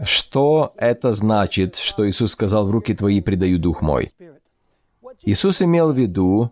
[0.05, 4.11] Что это значит, что Иисус сказал, «В руки Твои предаю Дух мой»?
[5.23, 6.51] Иисус имел в виду,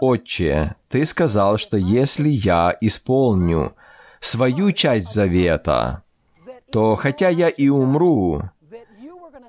[0.00, 3.72] «Отче, Ты сказал, что если я исполню
[4.20, 6.02] свою часть завета,
[6.70, 8.42] то хотя я и умру,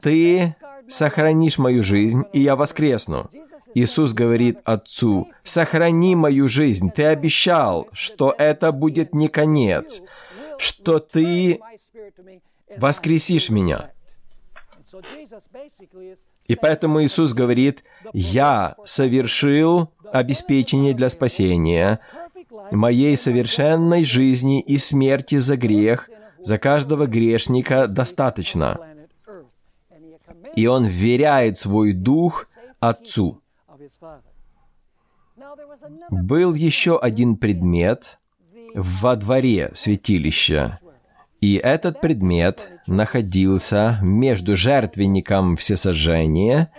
[0.01, 0.55] Ты
[0.87, 3.29] сохранишь мою жизнь, и я воскресну».
[3.75, 10.01] Иисус говорит Отцу, «Сохрани мою жизнь, Ты обещал, что это будет не конец,
[10.57, 11.59] что Ты
[12.77, 13.91] воскресишь меня».
[16.47, 21.99] И поэтому Иисус говорит, «Я совершил обеспечение для спасения
[22.71, 28.79] моей совершенной жизни и смерти за грех, за каждого грешника достаточно».
[30.55, 32.47] И Он вверяет свой дух
[32.79, 33.41] Отцу.
[36.09, 38.19] Был еще один предмет
[38.73, 40.79] во дворе святилища,
[41.41, 46.71] и этот предмет находился между жертвенником всесожжения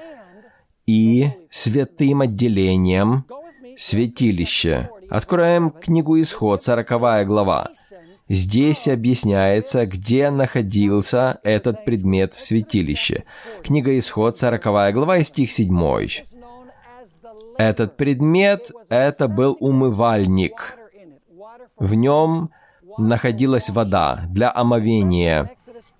[0.86, 3.24] и святым отделением
[3.76, 4.90] святилища.
[5.08, 7.70] Откроем книгу Исход, 40 глава.
[8.28, 13.24] Здесь объясняется, где находился этот предмет в святилище.
[13.64, 16.08] Книга Исход, 40 глава, стих 7.
[17.58, 20.76] Этот предмет— это был умывальник.
[21.76, 22.50] В нем
[23.08, 25.50] находилась вода для омовения.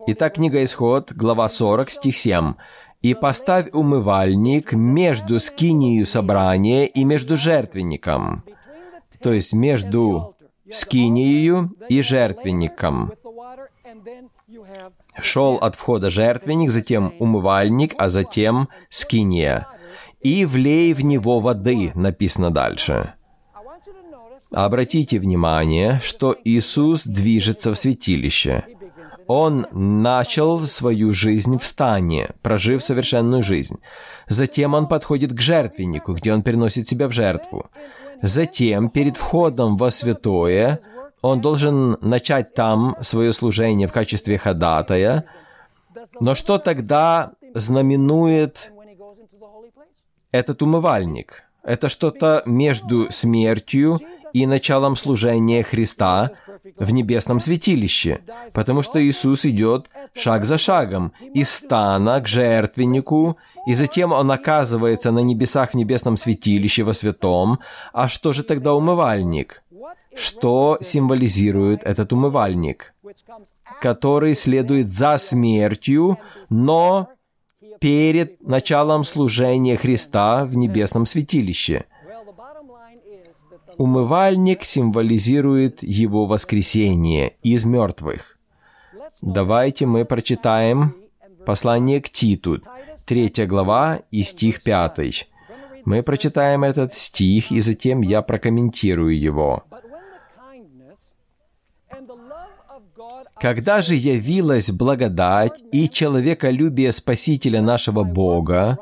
[0.06, 2.54] Итак, книга Исход, глава 40, стих 7.
[3.02, 8.44] «И поставь умывальник между скинией собрания и между жертвенником».
[9.22, 10.34] То есть между
[10.70, 13.12] скинией и жертвенником.
[15.20, 19.66] Шел от входа жертвенник, затем умывальник, а затем скиния.
[20.20, 23.14] «И влей в него воды», написано дальше.
[24.52, 28.64] Обратите внимание, что Иисус движется в святилище.
[29.28, 33.78] Он начал свою жизнь в стане, прожив совершенную жизнь.
[34.26, 37.66] Затем он подходит к жертвеннику, где он приносит себя в жертву.
[38.22, 40.80] Затем, перед входом во святое,
[41.22, 45.26] он должен начать там свое служение в качестве ходатая.
[46.18, 48.72] Но что тогда знаменует
[50.32, 51.44] этот умывальник?
[51.62, 54.00] Это что-то между смертью
[54.32, 56.30] и началом служения Христа
[56.76, 58.20] в небесном святилище,
[58.52, 63.36] потому что Иисус идет шаг за шагом из стана к жертвеннику,
[63.66, 67.58] и затем Он оказывается на небесах в небесном святилище во святом.
[67.92, 69.62] А что же тогда умывальник?
[70.14, 72.94] Что символизирует этот умывальник,
[73.80, 77.08] который следует за смертью, но
[77.80, 81.84] перед началом служения Христа в небесном святилище–
[83.80, 88.38] Умывальник символизирует его воскресение из мертвых.
[89.22, 90.94] Давайте мы прочитаем
[91.46, 92.60] послание к Титу,
[93.06, 95.26] третья глава и стих пятый.
[95.86, 99.64] Мы прочитаем этот стих, и затем я прокомментирую его.
[103.40, 108.78] Когда же явилась благодать и человеколюбие Спасителя нашего Бога,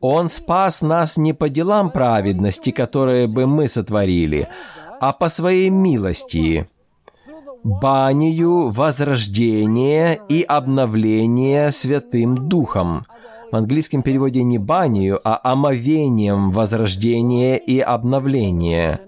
[0.00, 4.48] Он спас нас не по делам праведности, которые бы мы сотворили,
[5.00, 6.68] а по Своей милости,
[7.62, 13.04] банию возрождения и обновления Святым Духом.
[13.52, 19.00] В английском переводе не банию, а омовением возрождения и обновления.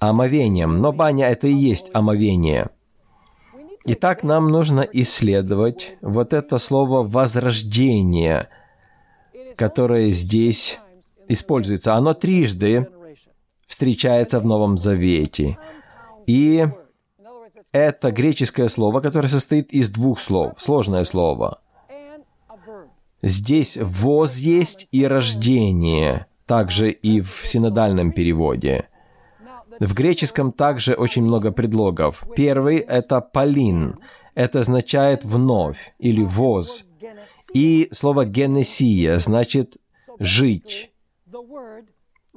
[0.00, 2.70] Омовением, но баня это и есть омовение.
[3.84, 8.48] Итак, нам нужно исследовать вот это слово «возрождение»,
[9.56, 10.78] которое здесь
[11.28, 11.94] используется.
[11.94, 12.88] Оно трижды
[13.66, 15.58] встречается в Новом Завете.
[16.26, 16.66] И
[17.72, 20.54] это греческое слово, которое состоит из двух слов.
[20.58, 21.60] Сложное слово.
[23.22, 28.88] Здесь «воз» есть и «рождение», также и в синодальном переводе.
[29.80, 32.24] В греческом также очень много предлогов.
[32.36, 33.98] Первый— это «полин».
[34.34, 36.86] Это означает «вновь» или «воз».
[37.54, 39.76] И слово «генесия» значит
[40.18, 40.92] «жить».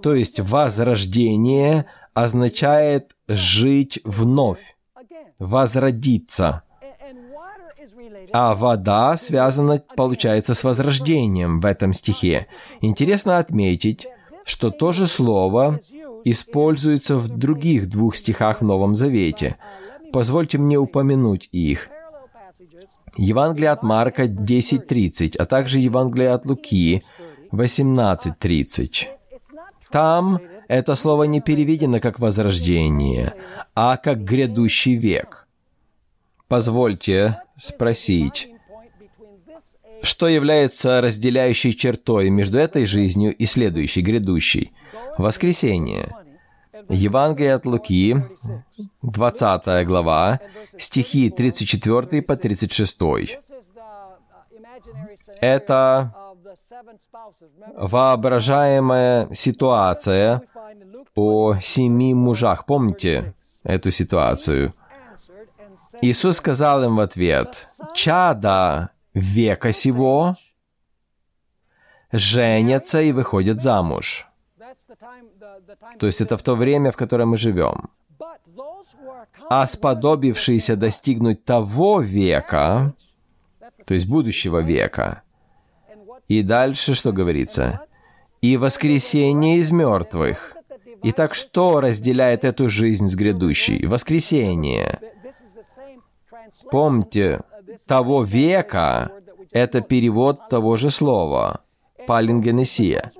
[0.01, 4.76] То есть «возрождение» означает «жить вновь»
[5.39, 6.63] возродиться.
[8.32, 12.47] А вода связана, получается, с возрождением в этом стихе.
[12.82, 14.07] Интересно отметить,
[14.45, 15.80] что то же слово
[16.24, 19.57] используется в других двух стихах в Новом Завете.
[20.11, 21.89] Позвольте мне упомянуть их.
[23.18, 27.04] Евангелие от Марка 10.30, а также Евангелие от Луки
[27.52, 29.08] 18.30.
[29.89, 33.34] Там это слово не переведено как «возрождение»,
[33.76, 35.48] а как «грядущий век».
[36.48, 38.50] Позвольте спросить,
[40.02, 44.72] что является разделяющей чертой между этой жизнью и следующей, грядущей?
[45.18, 46.14] Воскресение.
[46.89, 48.15] Евангелие от Луки,
[49.01, 50.39] 20 глава,
[50.77, 52.97] стихи 34 по 36.
[55.41, 56.13] Это
[57.75, 60.41] воображаемая ситуация
[61.15, 62.65] о семи мужах.
[62.65, 63.33] Помните
[63.63, 64.71] эту ситуацию?
[66.01, 67.57] Иисус сказал им в ответ,
[67.93, 70.36] «Чада века сего
[72.11, 74.27] женятся и выходят замуж».
[75.99, 77.89] То есть это в то время, в котором мы живем.
[79.49, 82.93] А сподобившиеся достигнуть того века,
[83.86, 85.24] то есть будущего века,
[86.28, 87.82] и дальше что говорится?
[88.41, 90.55] «И воскресение из мертвых».
[91.03, 93.86] Итак, что разделяет эту жизнь с грядущей?
[93.86, 94.99] Воскресение.
[96.72, 97.41] Помните,
[97.88, 99.11] того века—
[99.51, 101.61] это перевод того же слова,
[102.07, 103.11] палингенесия.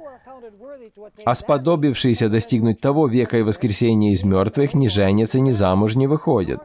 [1.26, 6.62] А сподобившиеся достигнуть того века и воскресения из мертвых не женятся, ни замуж не выходят.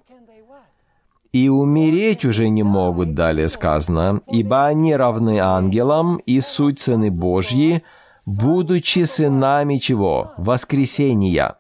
[1.33, 7.83] И умереть уже не могут, далее сказано, ибо они равны ангелам и суть сыны Божьи,
[8.27, 10.33] будучи сынами чего?
[10.37, 11.57] Воскресения.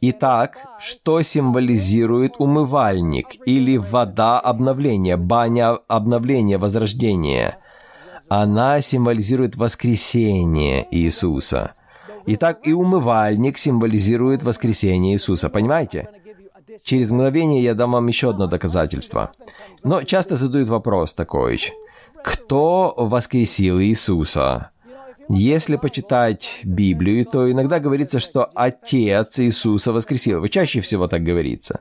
[0.00, 7.58] Итак, что символизирует умывальник или вода обновления, баня обновления, возрождения?
[8.28, 11.72] Она символизирует воскресение Иисуса.
[12.26, 15.48] Итак, и умывальник символизирует воскресение Иисуса.
[15.48, 16.08] Понимаете?
[16.82, 19.32] Через мгновение я дам вам еще одно доказательство.
[19.82, 21.72] Но часто задают вопрос такой.
[22.22, 24.70] Кто воскресил Иисуса?
[25.30, 30.40] Если почитать Библию, то иногда говорится, что Отец Иисуса воскресил.
[30.40, 31.80] Вы чаще всего так говорится.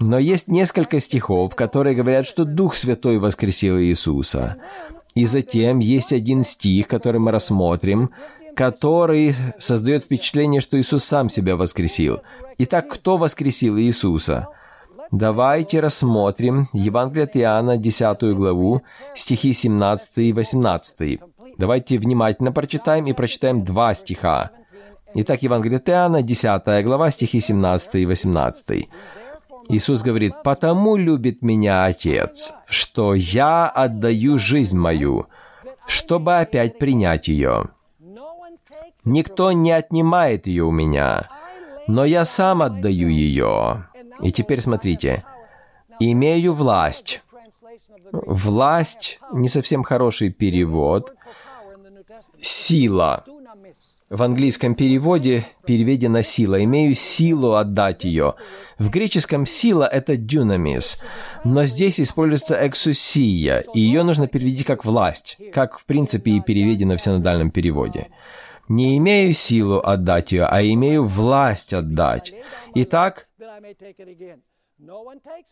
[0.00, 4.56] Но есть несколько стихов, которые говорят, что Дух Святой воскресил Иисуса.
[5.14, 8.10] И затем есть один стих, который мы рассмотрим,
[8.56, 12.20] который создает впечатление, что Иисус сам себя воскресил.
[12.58, 14.48] Итак, кто воскресил Иисуса?
[15.12, 18.82] Давайте рассмотрим Евангелие от Иоанна, 10 главу,
[19.14, 21.20] стихи 17 и 18.
[21.58, 24.50] Давайте внимательно прочитаем и прочитаем два стиха.
[25.14, 28.88] Итак, Евангелие от Иоанна, 10 глава, стихи 17 и 18.
[29.68, 35.26] Иисус говорит, «Потому любит меня Отец, что я отдаю жизнь мою,
[35.86, 37.70] чтобы опять принять ее.
[39.04, 41.28] Никто не отнимает ее у меня,
[41.86, 43.86] но я сам отдаю ее.
[44.20, 45.24] И теперь смотрите.
[46.00, 47.22] Имею власть.
[48.12, 51.14] Власть— не совсем хороший перевод.
[52.40, 53.24] Сила.
[54.14, 56.62] В английском переводе переведена сила.
[56.62, 58.34] Имею силу отдать ее.
[58.78, 61.00] В греческом сила— это дюнамис.
[61.42, 66.96] Но здесь используется эксусия, и ее нужно перевести как власть, как в принципе и переведено
[66.96, 68.06] в синодальном переводе
[68.68, 72.32] не имею силу отдать ее, а имею власть отдать.
[72.74, 73.28] Итак,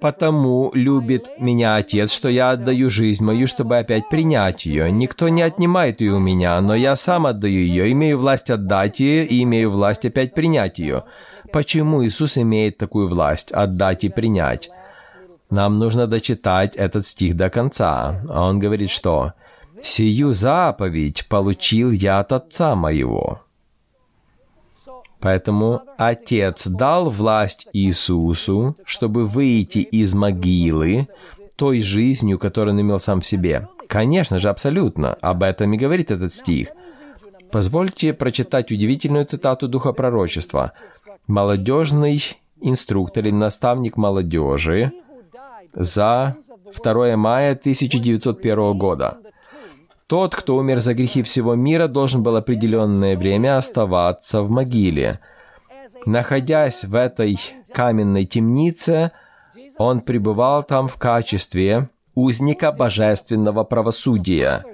[0.00, 4.90] Потому любит меня Отец, что я отдаю жизнь мою, чтобы опять принять ее.
[4.90, 9.24] Никто не отнимает ее у меня, но я сам отдаю ее, имею власть отдать ее
[9.24, 11.04] и имею власть опять принять ее.
[11.52, 14.70] Почему Иисус имеет такую власть– отдать и принять?
[15.50, 18.22] Нам нужно дочитать этот стих до конца.
[18.28, 19.34] Он говорит, что
[19.82, 23.42] «Сию заповедь получил я от Отца моего».
[25.22, 31.06] Поэтому Отец дал власть Иисусу, чтобы выйти из могилы
[31.54, 33.68] той жизнью, которую он имел сам в себе.
[33.86, 35.14] Конечно же, абсолютно.
[35.20, 36.70] Об этом и говорит этот стих.
[37.52, 40.72] Позвольте прочитать удивительную цитату Духа Пророчества.
[41.28, 42.20] Молодежный
[42.60, 44.90] инструктор или наставник молодежи
[45.72, 46.36] за
[46.82, 49.18] 2 мая 1901 года.
[50.12, 55.20] Тот, кто умер за грехи всего мира, должен был определенное время оставаться в могиле.
[56.04, 57.40] Находясь в этой
[57.72, 59.12] каменной темнице,
[59.78, 64.66] он пребывал там в качестве узника божественного правосудия.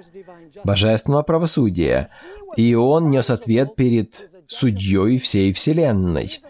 [0.65, 2.09] Божественного правосудия.
[2.57, 6.41] И он нес ответ перед судьей всей Вселенной.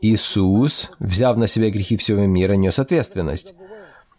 [0.00, 3.54] Иисус, взяв на себя грехи всего мира, нес ответственность.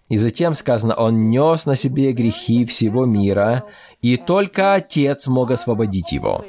[0.10, 3.66] И затем сказано, Он нес на себе грехи всего мира,
[4.02, 6.46] и только Отец мог освободить его.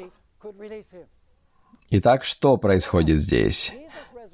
[1.89, 3.73] Итак, что происходит здесь?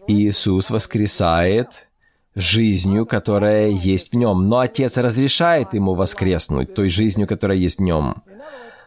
[0.07, 1.87] Иисус воскресает
[2.35, 7.81] жизнью, которая есть в нем, но Отец разрешает ему воскреснуть той жизнью, которая есть в
[7.81, 8.23] нем.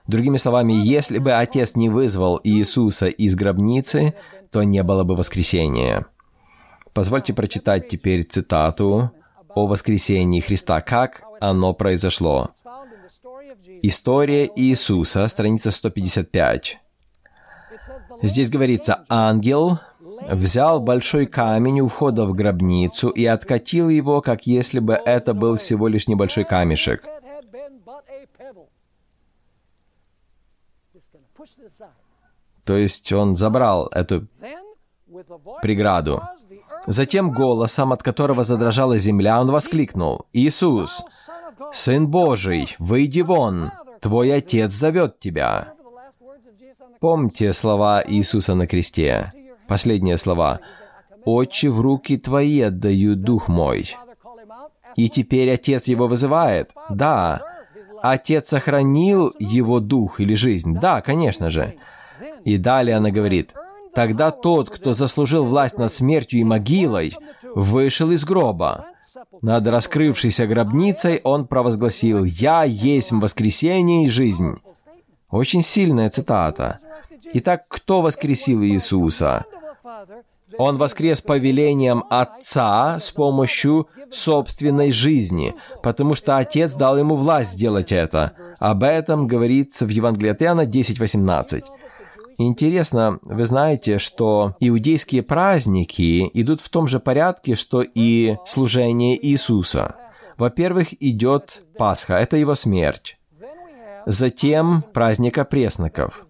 [0.06, 4.14] Другими словами, если бы Отец не вызвал Иисуса из гробницы,
[4.50, 6.06] то не было бы воскресения.
[6.92, 9.12] Позвольте прочитать теперь цитату
[9.58, 12.50] о воскресении Христа, как оно произошло.
[13.82, 16.78] История Иисуса, страница 155.
[18.22, 19.80] Здесь говорится, ангел
[20.28, 25.56] взял большой камень у входа в гробницу и откатил его, как если бы это был
[25.56, 27.04] всего лишь небольшой камешек.
[32.64, 34.28] То есть он забрал эту
[35.62, 36.22] преграду.
[36.86, 41.04] Затем голосом, от которого задрожала земля, он воскликнул, «Иисус,
[41.72, 45.74] Сын Божий, выйди вон, Твой Отец зовет Тебя».
[47.00, 49.32] Помните слова Иисуса на кресте.
[49.68, 50.60] Последние слова.
[51.24, 53.94] «Отче, в руки Твои отдаю Дух мой».
[54.96, 56.72] И теперь Отец его вызывает.
[56.88, 57.42] Да,
[58.02, 60.78] Отец сохранил его дух или жизнь.
[60.78, 61.76] Да, конечно же.
[62.44, 63.54] И далее она говорит,
[63.98, 67.16] Тогда тот, кто заслужил власть над смертью и могилой,
[67.52, 68.84] вышел из гроба.
[69.42, 74.60] Над раскрывшейся гробницей он провозгласил «Я есть воскресение и жизнь».
[75.32, 76.78] Очень сильная цитата.
[77.32, 79.46] Итак, кто воскресил Иисуса?
[80.58, 87.90] Он воскрес повелением Отца с помощью собственной жизни, потому что Отец дал ему власть сделать
[87.90, 88.30] это.
[88.60, 91.64] Об этом говорится в Евангелии от Иоанна 10.18.
[92.38, 99.96] Интересно, вы знаете, что иудейские праздники идут в том же порядке, что и служение Иисуса.
[100.36, 103.18] Во-первых, идет Пасха, это его смерть.
[104.06, 106.26] Затем праздник опресноков.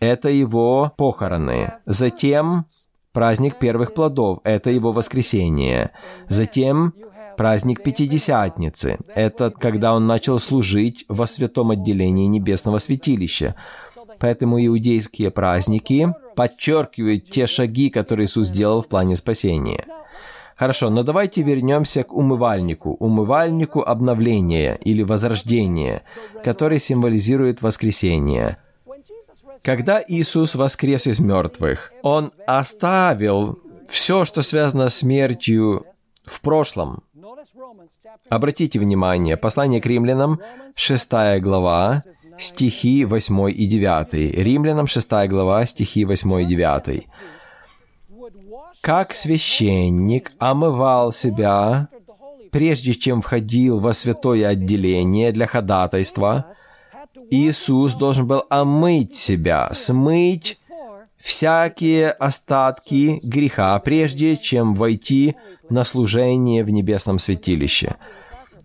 [0.00, 1.74] Это его похороны.
[1.86, 2.66] Затем
[3.12, 4.40] праздник первых плодов.
[4.42, 5.92] Это его воскресение.
[6.28, 6.94] Затем
[7.36, 8.98] праздник Пятидесятницы.
[9.14, 13.54] Это когда он начал служить во святом отделении небесного святилища.
[14.22, 19.84] Поэтому иудейские праздники подчеркивают те шаги, которые Иисус сделал в плане спасения.
[20.56, 26.04] Хорошо, но давайте вернемся к умывальнику, умывальнику обновления или возрождения,
[26.44, 28.58] который символизирует воскресение.
[29.62, 33.58] Когда Иисус воскрес из мертвых, Он оставил
[33.88, 35.84] все, что связано с смертью
[36.24, 37.02] в прошлом.
[38.28, 40.38] Обратите внимание, послание к римлянам,
[40.76, 41.10] 6
[41.40, 42.04] глава,
[42.38, 44.12] стихи 8 и 9.
[44.42, 47.06] Римлянам 6 глава, стихи 8 и 9.
[48.80, 51.88] «Как священник омывал себя,
[52.50, 56.46] прежде чем входил во святое отделение для ходатайства,
[57.30, 60.58] Иисус должен был омыть себя, смыть
[61.18, 65.36] всякие остатки греха, прежде чем войти
[65.70, 67.96] на служение в небесном святилище.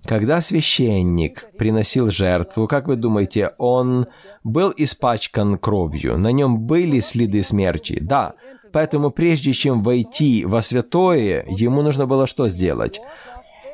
[0.06, 4.08] Когда священник приносил жертву, как вы думаете, он
[4.43, 6.18] был испачкан кровью?
[6.18, 7.98] На нем были следы смерти?
[8.02, 8.34] Да.
[8.72, 13.02] Поэтому прежде чем войти во святое, ему нужно было что сделать?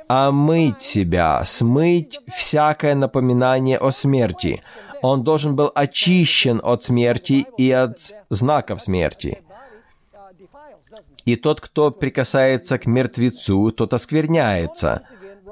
[0.07, 4.61] Омыть себя, смыть всякое напоминание о смерти.
[5.01, 9.39] Он должен был очищен от смерти и от знаков смерти.
[11.26, 15.03] И тот, кто прикасается к мертвецу, тот оскверняется.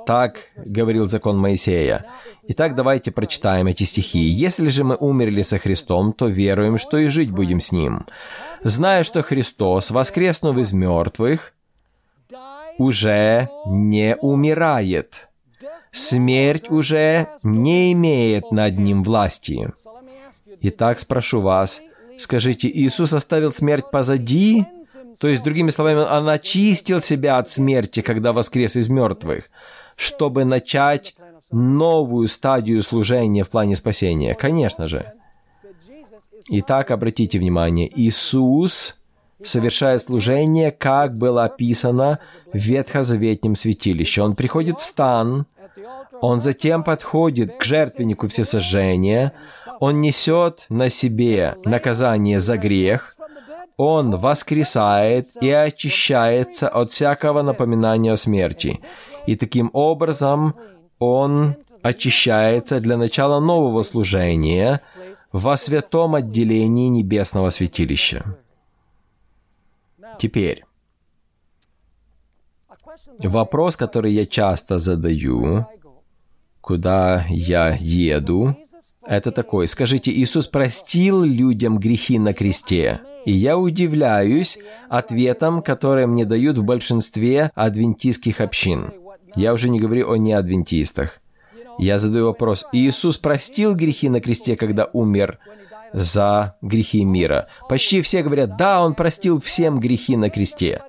[0.05, 2.05] Так говорил закон Моисея.
[2.47, 4.19] Итак, давайте прочитаем эти стихи.
[4.19, 8.05] «Если же мы умерли со Христом, то веруем, что и жить будем с Ним,
[8.63, 11.53] зная, что Христос, воскреснув из мертвых,
[12.77, 15.29] уже не умирает.
[15.91, 19.71] Смерть уже не имеет над Ним власти.
[20.61, 21.81] Итак, спрошу вас,
[22.17, 24.65] скажите, Иисус оставил смерть позади?
[25.19, 29.49] То есть, другими словами, Он очистил себя от смерти, когда воскрес из мертвых,
[30.01, 31.15] чтобы начать
[31.51, 34.33] новую стадию служения в плане спасения?
[34.33, 35.13] Конечно же.
[36.49, 38.99] Итак, обратите внимание, Иисус
[39.43, 42.17] совершает служение, как было описано
[42.51, 44.23] в Ветхозаветнем святилище.
[44.23, 45.45] Он приходит в стан,
[46.19, 49.33] он затем подходит к жертвеннику всесожжения,
[49.79, 53.15] он несет на себе наказание за грех,
[53.77, 58.79] он воскресает и очищается от всякого напоминания о смерти.
[59.27, 60.55] И таким образом
[60.99, 64.81] он очищается для начала нового служения
[65.31, 68.37] во святом отделении небесного святилища.
[70.19, 70.65] Теперь,
[73.19, 75.65] вопрос, который я часто задаю,
[76.59, 78.55] куда я еду,
[79.05, 79.67] это такой.
[79.67, 83.01] Скажите, Иисус простил людям грехи на кресте?
[83.25, 84.59] И я удивляюсь
[84.89, 88.91] ответам, которые мне дают в большинстве адвентистских общин.
[89.35, 91.21] Я уже не говорю о неадвентистах.
[91.77, 95.39] Я задаю вопрос, Иисус простил грехи на кресте, когда умер
[95.93, 97.47] за грехи мира?
[97.69, 100.81] Почти все говорят, да, Он простил всем грехи на кресте.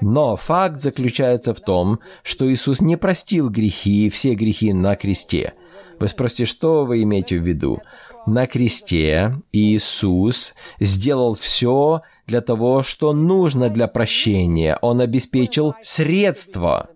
[0.00, 5.54] Но факт заключается в том, что Иисус не простил грехи, все грехи на кресте.
[5.98, 7.80] Вы спросите, что вы имеете в виду?
[8.26, 14.78] На кресте Иисус сделал все для того, что нужно для прощения.
[14.82, 16.90] Он обеспечил средства,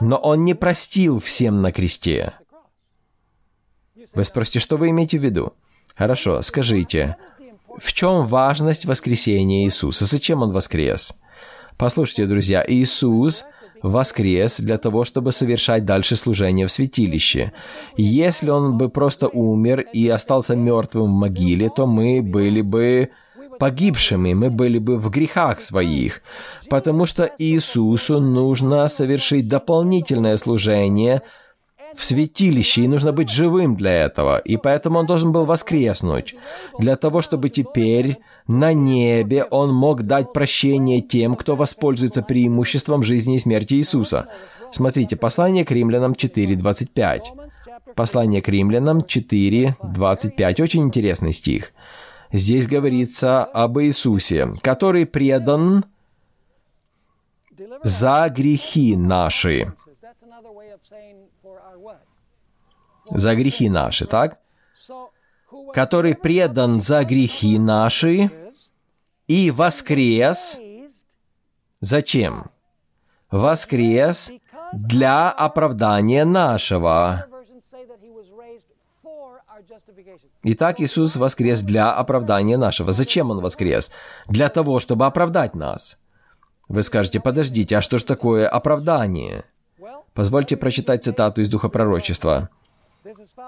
[0.00, 2.34] но Он не простил всем на кресте.
[4.14, 5.52] Вы спросите, что вы имеете в виду?
[5.96, 7.16] Хорошо, скажите,
[7.76, 10.04] в чем важность воскресения Иисуса?
[10.06, 11.18] Зачем Он воскрес?
[11.76, 13.44] Послушайте, друзья, Иисус
[13.82, 17.52] воскрес для того, чтобы совершать дальше служение в святилище.
[17.96, 23.10] Если Он бы просто умер и остался мертвым в могиле, то мы были бы
[23.58, 26.22] погибшими, мы были бы в грехах своих,
[26.70, 31.22] потому что Иисусу нужно совершить дополнительное служение
[31.94, 36.34] в святилище, и нужно быть живым для этого, и поэтому он должен был воскреснуть,
[36.78, 43.36] для того, чтобы теперь на небе он мог дать прощение тем, кто воспользуется преимуществом жизни
[43.36, 44.28] и смерти Иисуса.
[44.70, 47.20] Смотрите, послание к римлянам 4.25.
[47.94, 50.62] Послание к римлянам 4.25.
[50.62, 51.72] Очень интересный стих.
[52.32, 55.84] Здесь говорится об Иисусе, который предан
[57.82, 59.72] за грехи наши.
[63.10, 64.38] За грехи наши, так?
[65.72, 68.30] который предан за грехи наши
[69.26, 70.58] и воскрес.
[71.80, 72.50] Зачем?
[73.30, 74.32] Воскрес
[74.72, 77.27] для оправдания нашего.
[80.50, 82.92] Итак, Иисус воскрес для оправдания нашего.
[82.92, 83.90] Зачем Он воскрес?
[84.28, 85.98] Для того, чтобы оправдать нас.
[86.70, 89.44] Вы скажете, подождите, а что же такое оправдание?
[90.14, 92.48] Позвольте прочитать цитату из Духа Пророчества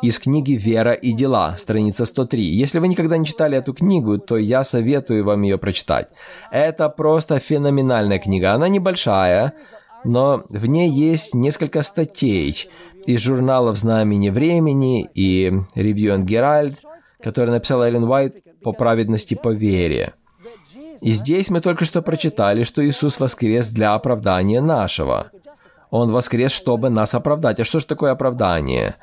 [0.02, 2.42] из книги «Вера и дела», страница 103.
[2.42, 6.08] Если вы никогда не читали эту книгу, то я советую вам ее прочитать.
[6.50, 8.52] Это просто феноменальная книга.
[8.52, 9.54] Она небольшая,
[10.04, 12.68] но в ней есть несколько статей
[13.06, 16.26] из журналов «Знамени времени» и «Review and
[17.20, 20.14] Herald», которые написал Эллен Уайт по праведности по вере.
[21.00, 25.30] И здесь мы только что прочитали, что Иисус воскрес для оправдания нашего.
[25.90, 27.58] Он воскрес, чтобы нас оправдать.
[27.60, 28.96] А что же такое оправдание?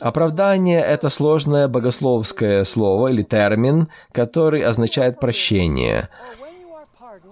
[0.00, 6.08] Оправдание– это сложное богословское слово или термин, который означает прощение.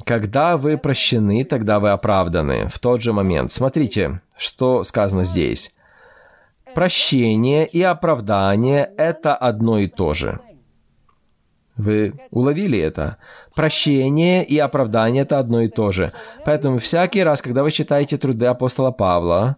[0.04, 3.52] Когда вы прощены, тогда вы оправданы в тот же момент.
[3.52, 5.72] Смотрите, что сказано здесь.
[6.74, 10.40] Прощение и оправдание– это одно и то же.
[11.76, 13.16] Вы уловили это?
[13.54, 16.12] Прощение и оправдание– это одно и то же.
[16.44, 19.56] Поэтому всякий раз, когда вы читаете труды апостола Павла,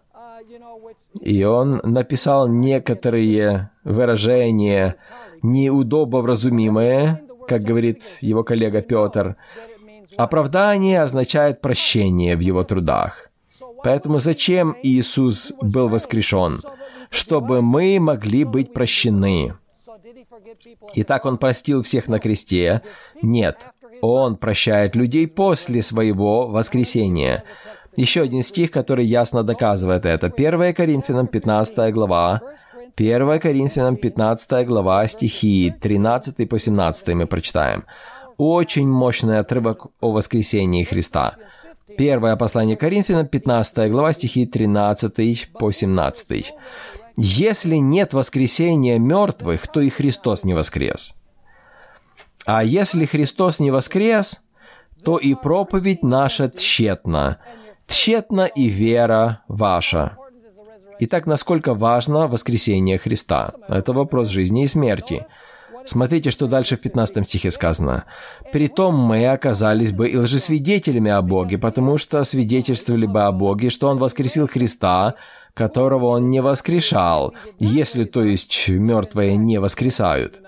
[1.21, 4.95] и он написал некоторые выражения
[5.41, 9.35] неудобовразумимые, как говорит его коллега Петр.
[10.17, 13.29] Оправдание означает прощение в его трудах.
[13.83, 16.61] Поэтому зачем Иисус был воскрешен?
[17.15, 19.53] Чтобы мы могли быть прощены.
[20.95, 22.81] Итак, Он простил всех на кресте?
[23.21, 23.67] Нет.
[24.01, 27.43] Он прощает людей после своего воскресения.
[27.95, 30.27] Еще один стих, который ясно доказывает это.
[30.27, 32.41] 1 Коринфянам 15 глава.
[32.97, 37.85] 1 Коринфянам 15 глава, стихи 13 по 17 мы прочитаем.
[38.37, 41.37] Очень мощный отрывок о воскресении Христа.
[41.97, 46.53] Первое послание Коринфянам, 15 глава, стихи 13 по 17.
[47.17, 51.15] «Если нет воскресения мертвых, то и Христос не воскрес.
[52.45, 54.41] А если Христос не воскрес,
[55.03, 57.37] то и проповедь наша тщетна,
[57.87, 60.17] тщетна и вера ваша».
[60.99, 63.53] Итак, насколько важно воскресение Христа?
[63.67, 65.25] Это вопрос жизни и смерти.
[65.85, 68.05] Смотрите, что дальше в 15 стихе сказано.
[68.51, 73.89] «Притом мы оказались бы и лжесвидетелями о Боге, потому что свидетельствовали бы о Боге, что
[73.89, 75.15] Он воскресил Христа,
[75.55, 80.43] которого Он не воскрешал, если, то есть, мертвые не воскресают».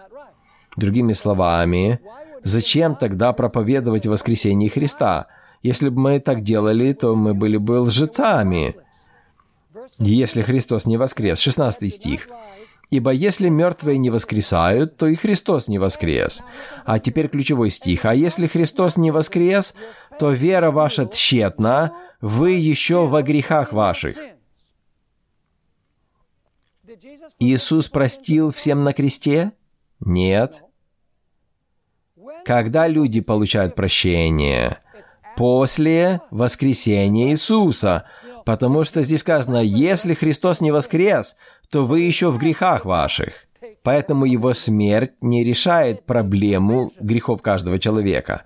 [0.77, 1.99] Другими словами,
[2.43, 5.25] зачем тогда проповедовать воскресение Христа?
[5.63, 8.75] Если бы мы так делали, то мы были бы лжецами.
[9.97, 11.39] Если Христос не воскрес.
[11.39, 12.27] 16 стих.
[12.91, 16.43] Ибо если мертвые не воскресают, то и Христос не воскрес.
[16.85, 18.05] А теперь ключевой стих.
[18.05, 19.73] А если Христос не воскрес,
[20.19, 24.15] то вера ваша тщетна, вы еще во грехах ваших.
[27.39, 29.51] Иисус простил всем на кресте?
[29.99, 30.63] Нет.
[32.45, 34.79] Когда люди получают прощение?
[35.35, 38.05] После воскресения Иисуса.
[38.45, 41.35] Потому что здесь сказано, если Христос не воскрес,
[41.69, 43.45] то вы еще в грехах ваших.
[43.83, 48.43] Поэтому его смерть не решает проблему грехов каждого человека.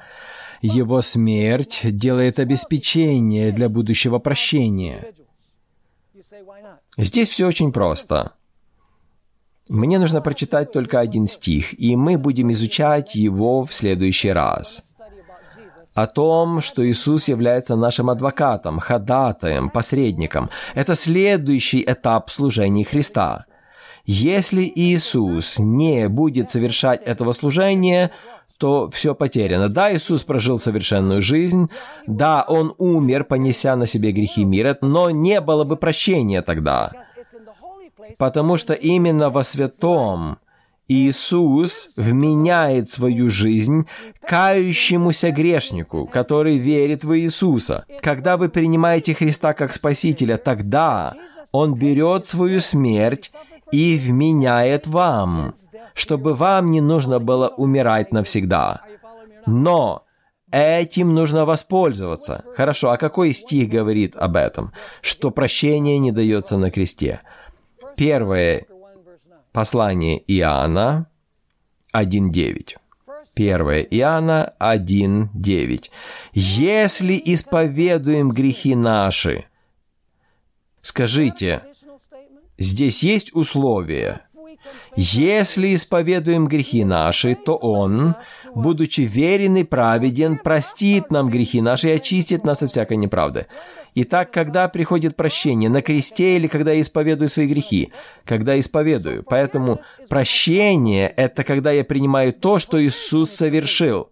[0.61, 5.13] Его смерть делает обеспечение для будущего прощения.
[6.97, 8.33] Здесь все очень просто.
[9.71, 14.83] Мне нужно прочитать только один стих, и мы будем изучать его в следующий раз
[15.93, 20.49] о том, что Иисус является нашим адвокатом, ходатаем, посредником.
[20.75, 23.45] Это следующий этап служения Христа.
[24.05, 28.11] Если Иисус не будет совершать этого служения,
[28.57, 29.69] то все потеряно.
[29.69, 31.69] Да, Иисус прожил совершенную жизнь,
[32.07, 36.91] да, Он умер, понеся на себе грехи мира, но не было бы прощения тогда.
[38.17, 40.37] Потому что именно во святом,
[40.87, 43.87] Иисус вменяет свою жизнь
[44.27, 47.85] кающемуся грешнику, который верит в Иисуса.
[48.01, 51.15] Когда вы принимаете Христа как Спасителя, тогда
[51.53, 53.31] Он берет свою смерть
[53.71, 55.53] и вменяет вам,
[55.93, 58.81] чтобы вам не нужно было умирать навсегда.
[59.45, 60.03] Но
[60.51, 62.43] Этим нужно воспользоваться.
[62.57, 64.73] Хорошо, а какой стих говорит об этом?
[65.01, 67.21] Что прощение не дается на кресте.
[68.01, 68.65] Первое
[69.51, 71.05] Послание Иоанна
[71.93, 72.77] 1.9.
[73.35, 73.59] 1
[73.91, 75.89] Иоанна 1.9.
[76.33, 79.45] «Если исповедуем грехи наши...»
[80.81, 81.61] Скажите,
[82.57, 84.21] здесь есть условие.
[84.95, 88.15] «Если исповедуем грехи наши, то Он,
[88.55, 93.45] будучи верен и праведен, простит нам грехи наши и очистит нас от всякой неправды».
[93.93, 95.69] Итак, когда приходит прощение?
[95.69, 97.91] На кресте или когда я исповедую свои грехи?
[98.25, 99.23] Когда исповедую.
[99.23, 104.09] Поэтому прощение— это когда я принимаю то, что Иисус совершил.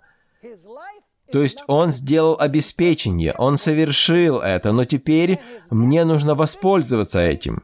[1.32, 7.64] То есть Он сделал обеспечение, Он совершил это, но теперь мне нужно воспользоваться этим.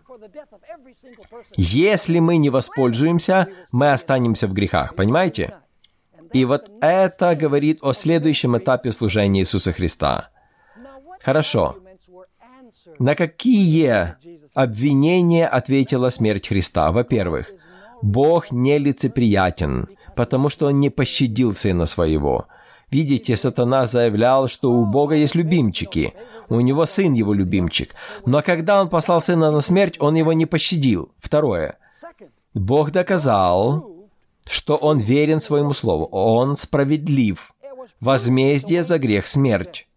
[1.58, 5.56] Если мы не воспользуемся, мы останемся в грехах, понимаете?
[6.32, 10.30] И вот это говорит о следующем этапе служения Иисуса Христа.
[11.22, 11.78] Хорошо.
[13.00, 14.16] На какие
[14.54, 16.92] обвинения ответила смерть Христа?
[16.92, 17.52] Во-первых,
[18.02, 22.48] Бог нелицеприятен, потому что Он не пощадил Сына Своего.
[22.92, 26.14] Видите, сатана заявлял, что у Бога есть любимчики.
[26.50, 27.96] У него сын его любимчик.
[28.26, 31.12] Но когда он послал сына на смерть, он его не пощадил.
[31.18, 31.78] Второе.
[32.54, 34.08] Бог доказал,
[34.48, 36.06] что он верен своему слову.
[36.12, 37.54] Он справедлив.
[38.00, 39.88] Возмездие за грех– смерть.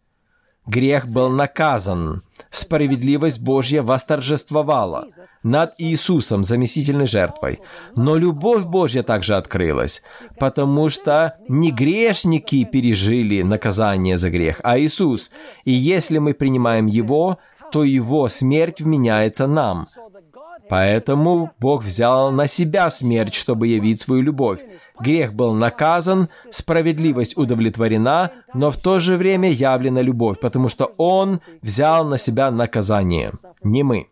[0.69, 2.23] Грех был наказан.
[2.51, 5.09] Справедливость Божья восторжествовала
[5.43, 7.61] над Иисусом, заместительной жертвой.
[7.97, 10.03] Но любовь Божья также открылась,
[10.39, 15.31] потому что не грешники пережили наказание за грех, а Иисус.
[15.65, 17.39] И если мы принимаем Его,
[17.73, 19.87] то Его смерть вменяется нам.
[20.69, 24.61] Поэтому Бог взял на себя смерть, чтобы явить свою любовь.
[25.01, 31.41] Грех был наказан, справедливость удовлетворена, но в то же время явлена любовь, потому что Он
[31.63, 34.09] взял на себя наказание, не мы.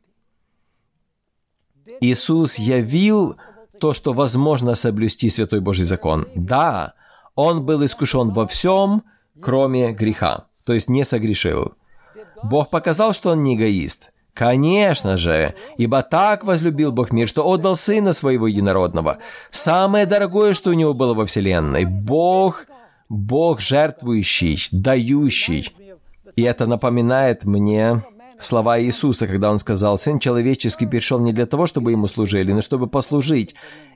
[2.00, 3.36] Иисус явил
[3.80, 6.26] то, что возможно соблюсти Святой Божий закон.
[6.34, 6.94] Да,
[7.34, 9.02] Он был искушен во всем,
[9.40, 11.74] кроме греха, то есть не согрешил.
[12.42, 14.12] Бог показал, что он не эгоист.
[14.36, 19.16] Конечно же, ибо так возлюбил Бог мир, что отдал Сына Своего Единородного.
[19.50, 21.86] Самое дорогое, что у Него было во Вселенной.
[21.86, 22.66] Бог,
[23.08, 25.72] Бог жертвующий, дающий.
[26.36, 28.02] И это напоминает мне
[28.38, 32.60] слова Иисуса, когда Он сказал, «Сын человеческий пришел не для того, чтобы Ему служили, но
[32.60, 33.54] чтобы послужить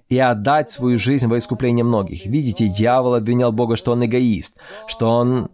[0.09, 2.25] и отдать свою жизнь во искупление многих».
[2.25, 5.51] Видите, дьявол обвинял Бога, что Он эгоист, что Он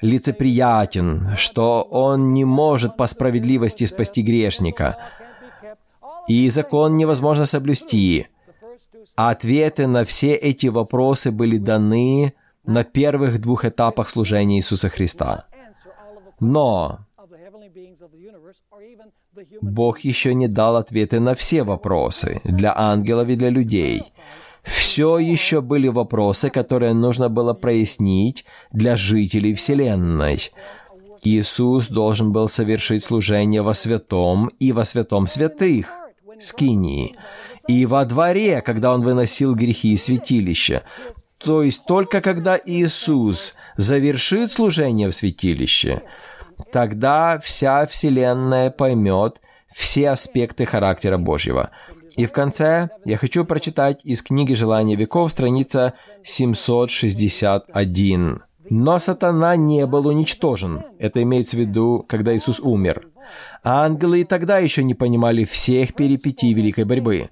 [0.00, 4.96] лицеприятен, что он не может по справедливости спасти грешника,
[6.28, 8.26] и закон невозможно соблюсти.
[9.16, 12.34] Ответы на все эти вопросы были даны
[12.64, 15.46] на первых двух этапах служения Иисуса Христа.
[16.38, 17.00] Но
[19.60, 24.02] Бог еще не дал ответы на все вопросы для ангелов и для людей
[24.68, 30.50] все еще были вопросы, которые нужно было прояснить для жителей Вселенной.
[31.22, 35.90] Иисус должен был совершить служение во святом и во святом святых,
[36.38, 37.16] скинии,
[37.66, 40.82] и во дворе, когда Он выносил грехи из святилища.
[41.38, 46.02] То есть только когда Иисус завершит служение в святилище,
[46.72, 49.40] тогда вся Вселенная поймет
[49.72, 51.70] все аспекты характера Божьего–
[52.18, 55.94] и в конце я хочу прочитать из книги «Желания веков» страница
[56.24, 58.42] 761.
[58.70, 60.82] Но сатана не был уничтожен.
[60.98, 63.06] Это имеется в виду, когда Иисус умер.
[63.62, 67.28] А ангелы и тогда еще не понимали всех перипетий великой борьбы.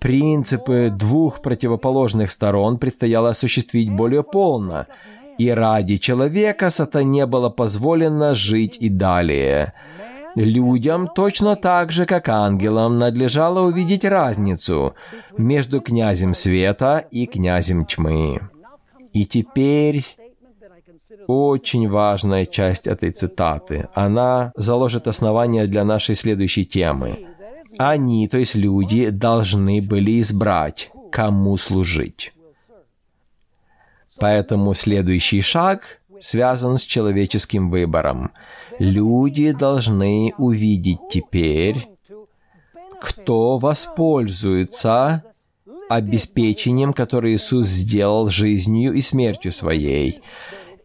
[0.00, 4.86] Принципы двух противоположных сторон предстояло осуществить более полно.
[5.38, 9.72] И ради человека сатане было позволено жить и далее–
[10.36, 14.94] Людям точно так же, как ангелам, надлежало увидеть разницу
[15.38, 18.40] между князем света и князем тьмы.
[19.14, 20.04] И теперь
[21.26, 23.88] очень важная часть этой цитаты.
[23.94, 27.26] Она заложит основание для нашей следующей темы.
[27.78, 32.34] Они, то есть люди, должны были избрать, кому служить.
[34.18, 38.32] Поэтому следующий шаг связан с человеческим выбором.
[38.78, 41.88] Люди должны увидеть теперь,
[43.00, 45.22] кто воспользуется
[45.88, 50.20] обеспечением, которое Иисус сделал жизнью и смертью своей.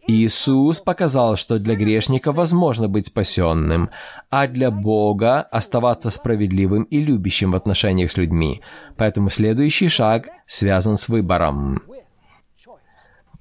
[0.08, 3.90] Иисус показал, что для грешника возможно быть спасенным,
[4.30, 8.62] а для Бога оставаться справедливым и любящим в отношениях с людьми.
[8.96, 11.82] Поэтому следующий шаг связан с выбором.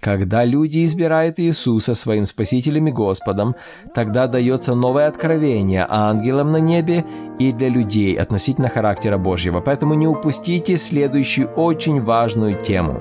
[0.01, 3.55] Когда люди избирают Иисуса своим Спасителем и Господом,
[3.93, 7.05] тогда дается новое откровение ангелам на небе
[7.37, 9.61] и для людей относительно характера Божьего.
[9.61, 12.99] Поэтому не упустите следующую очень важную тему.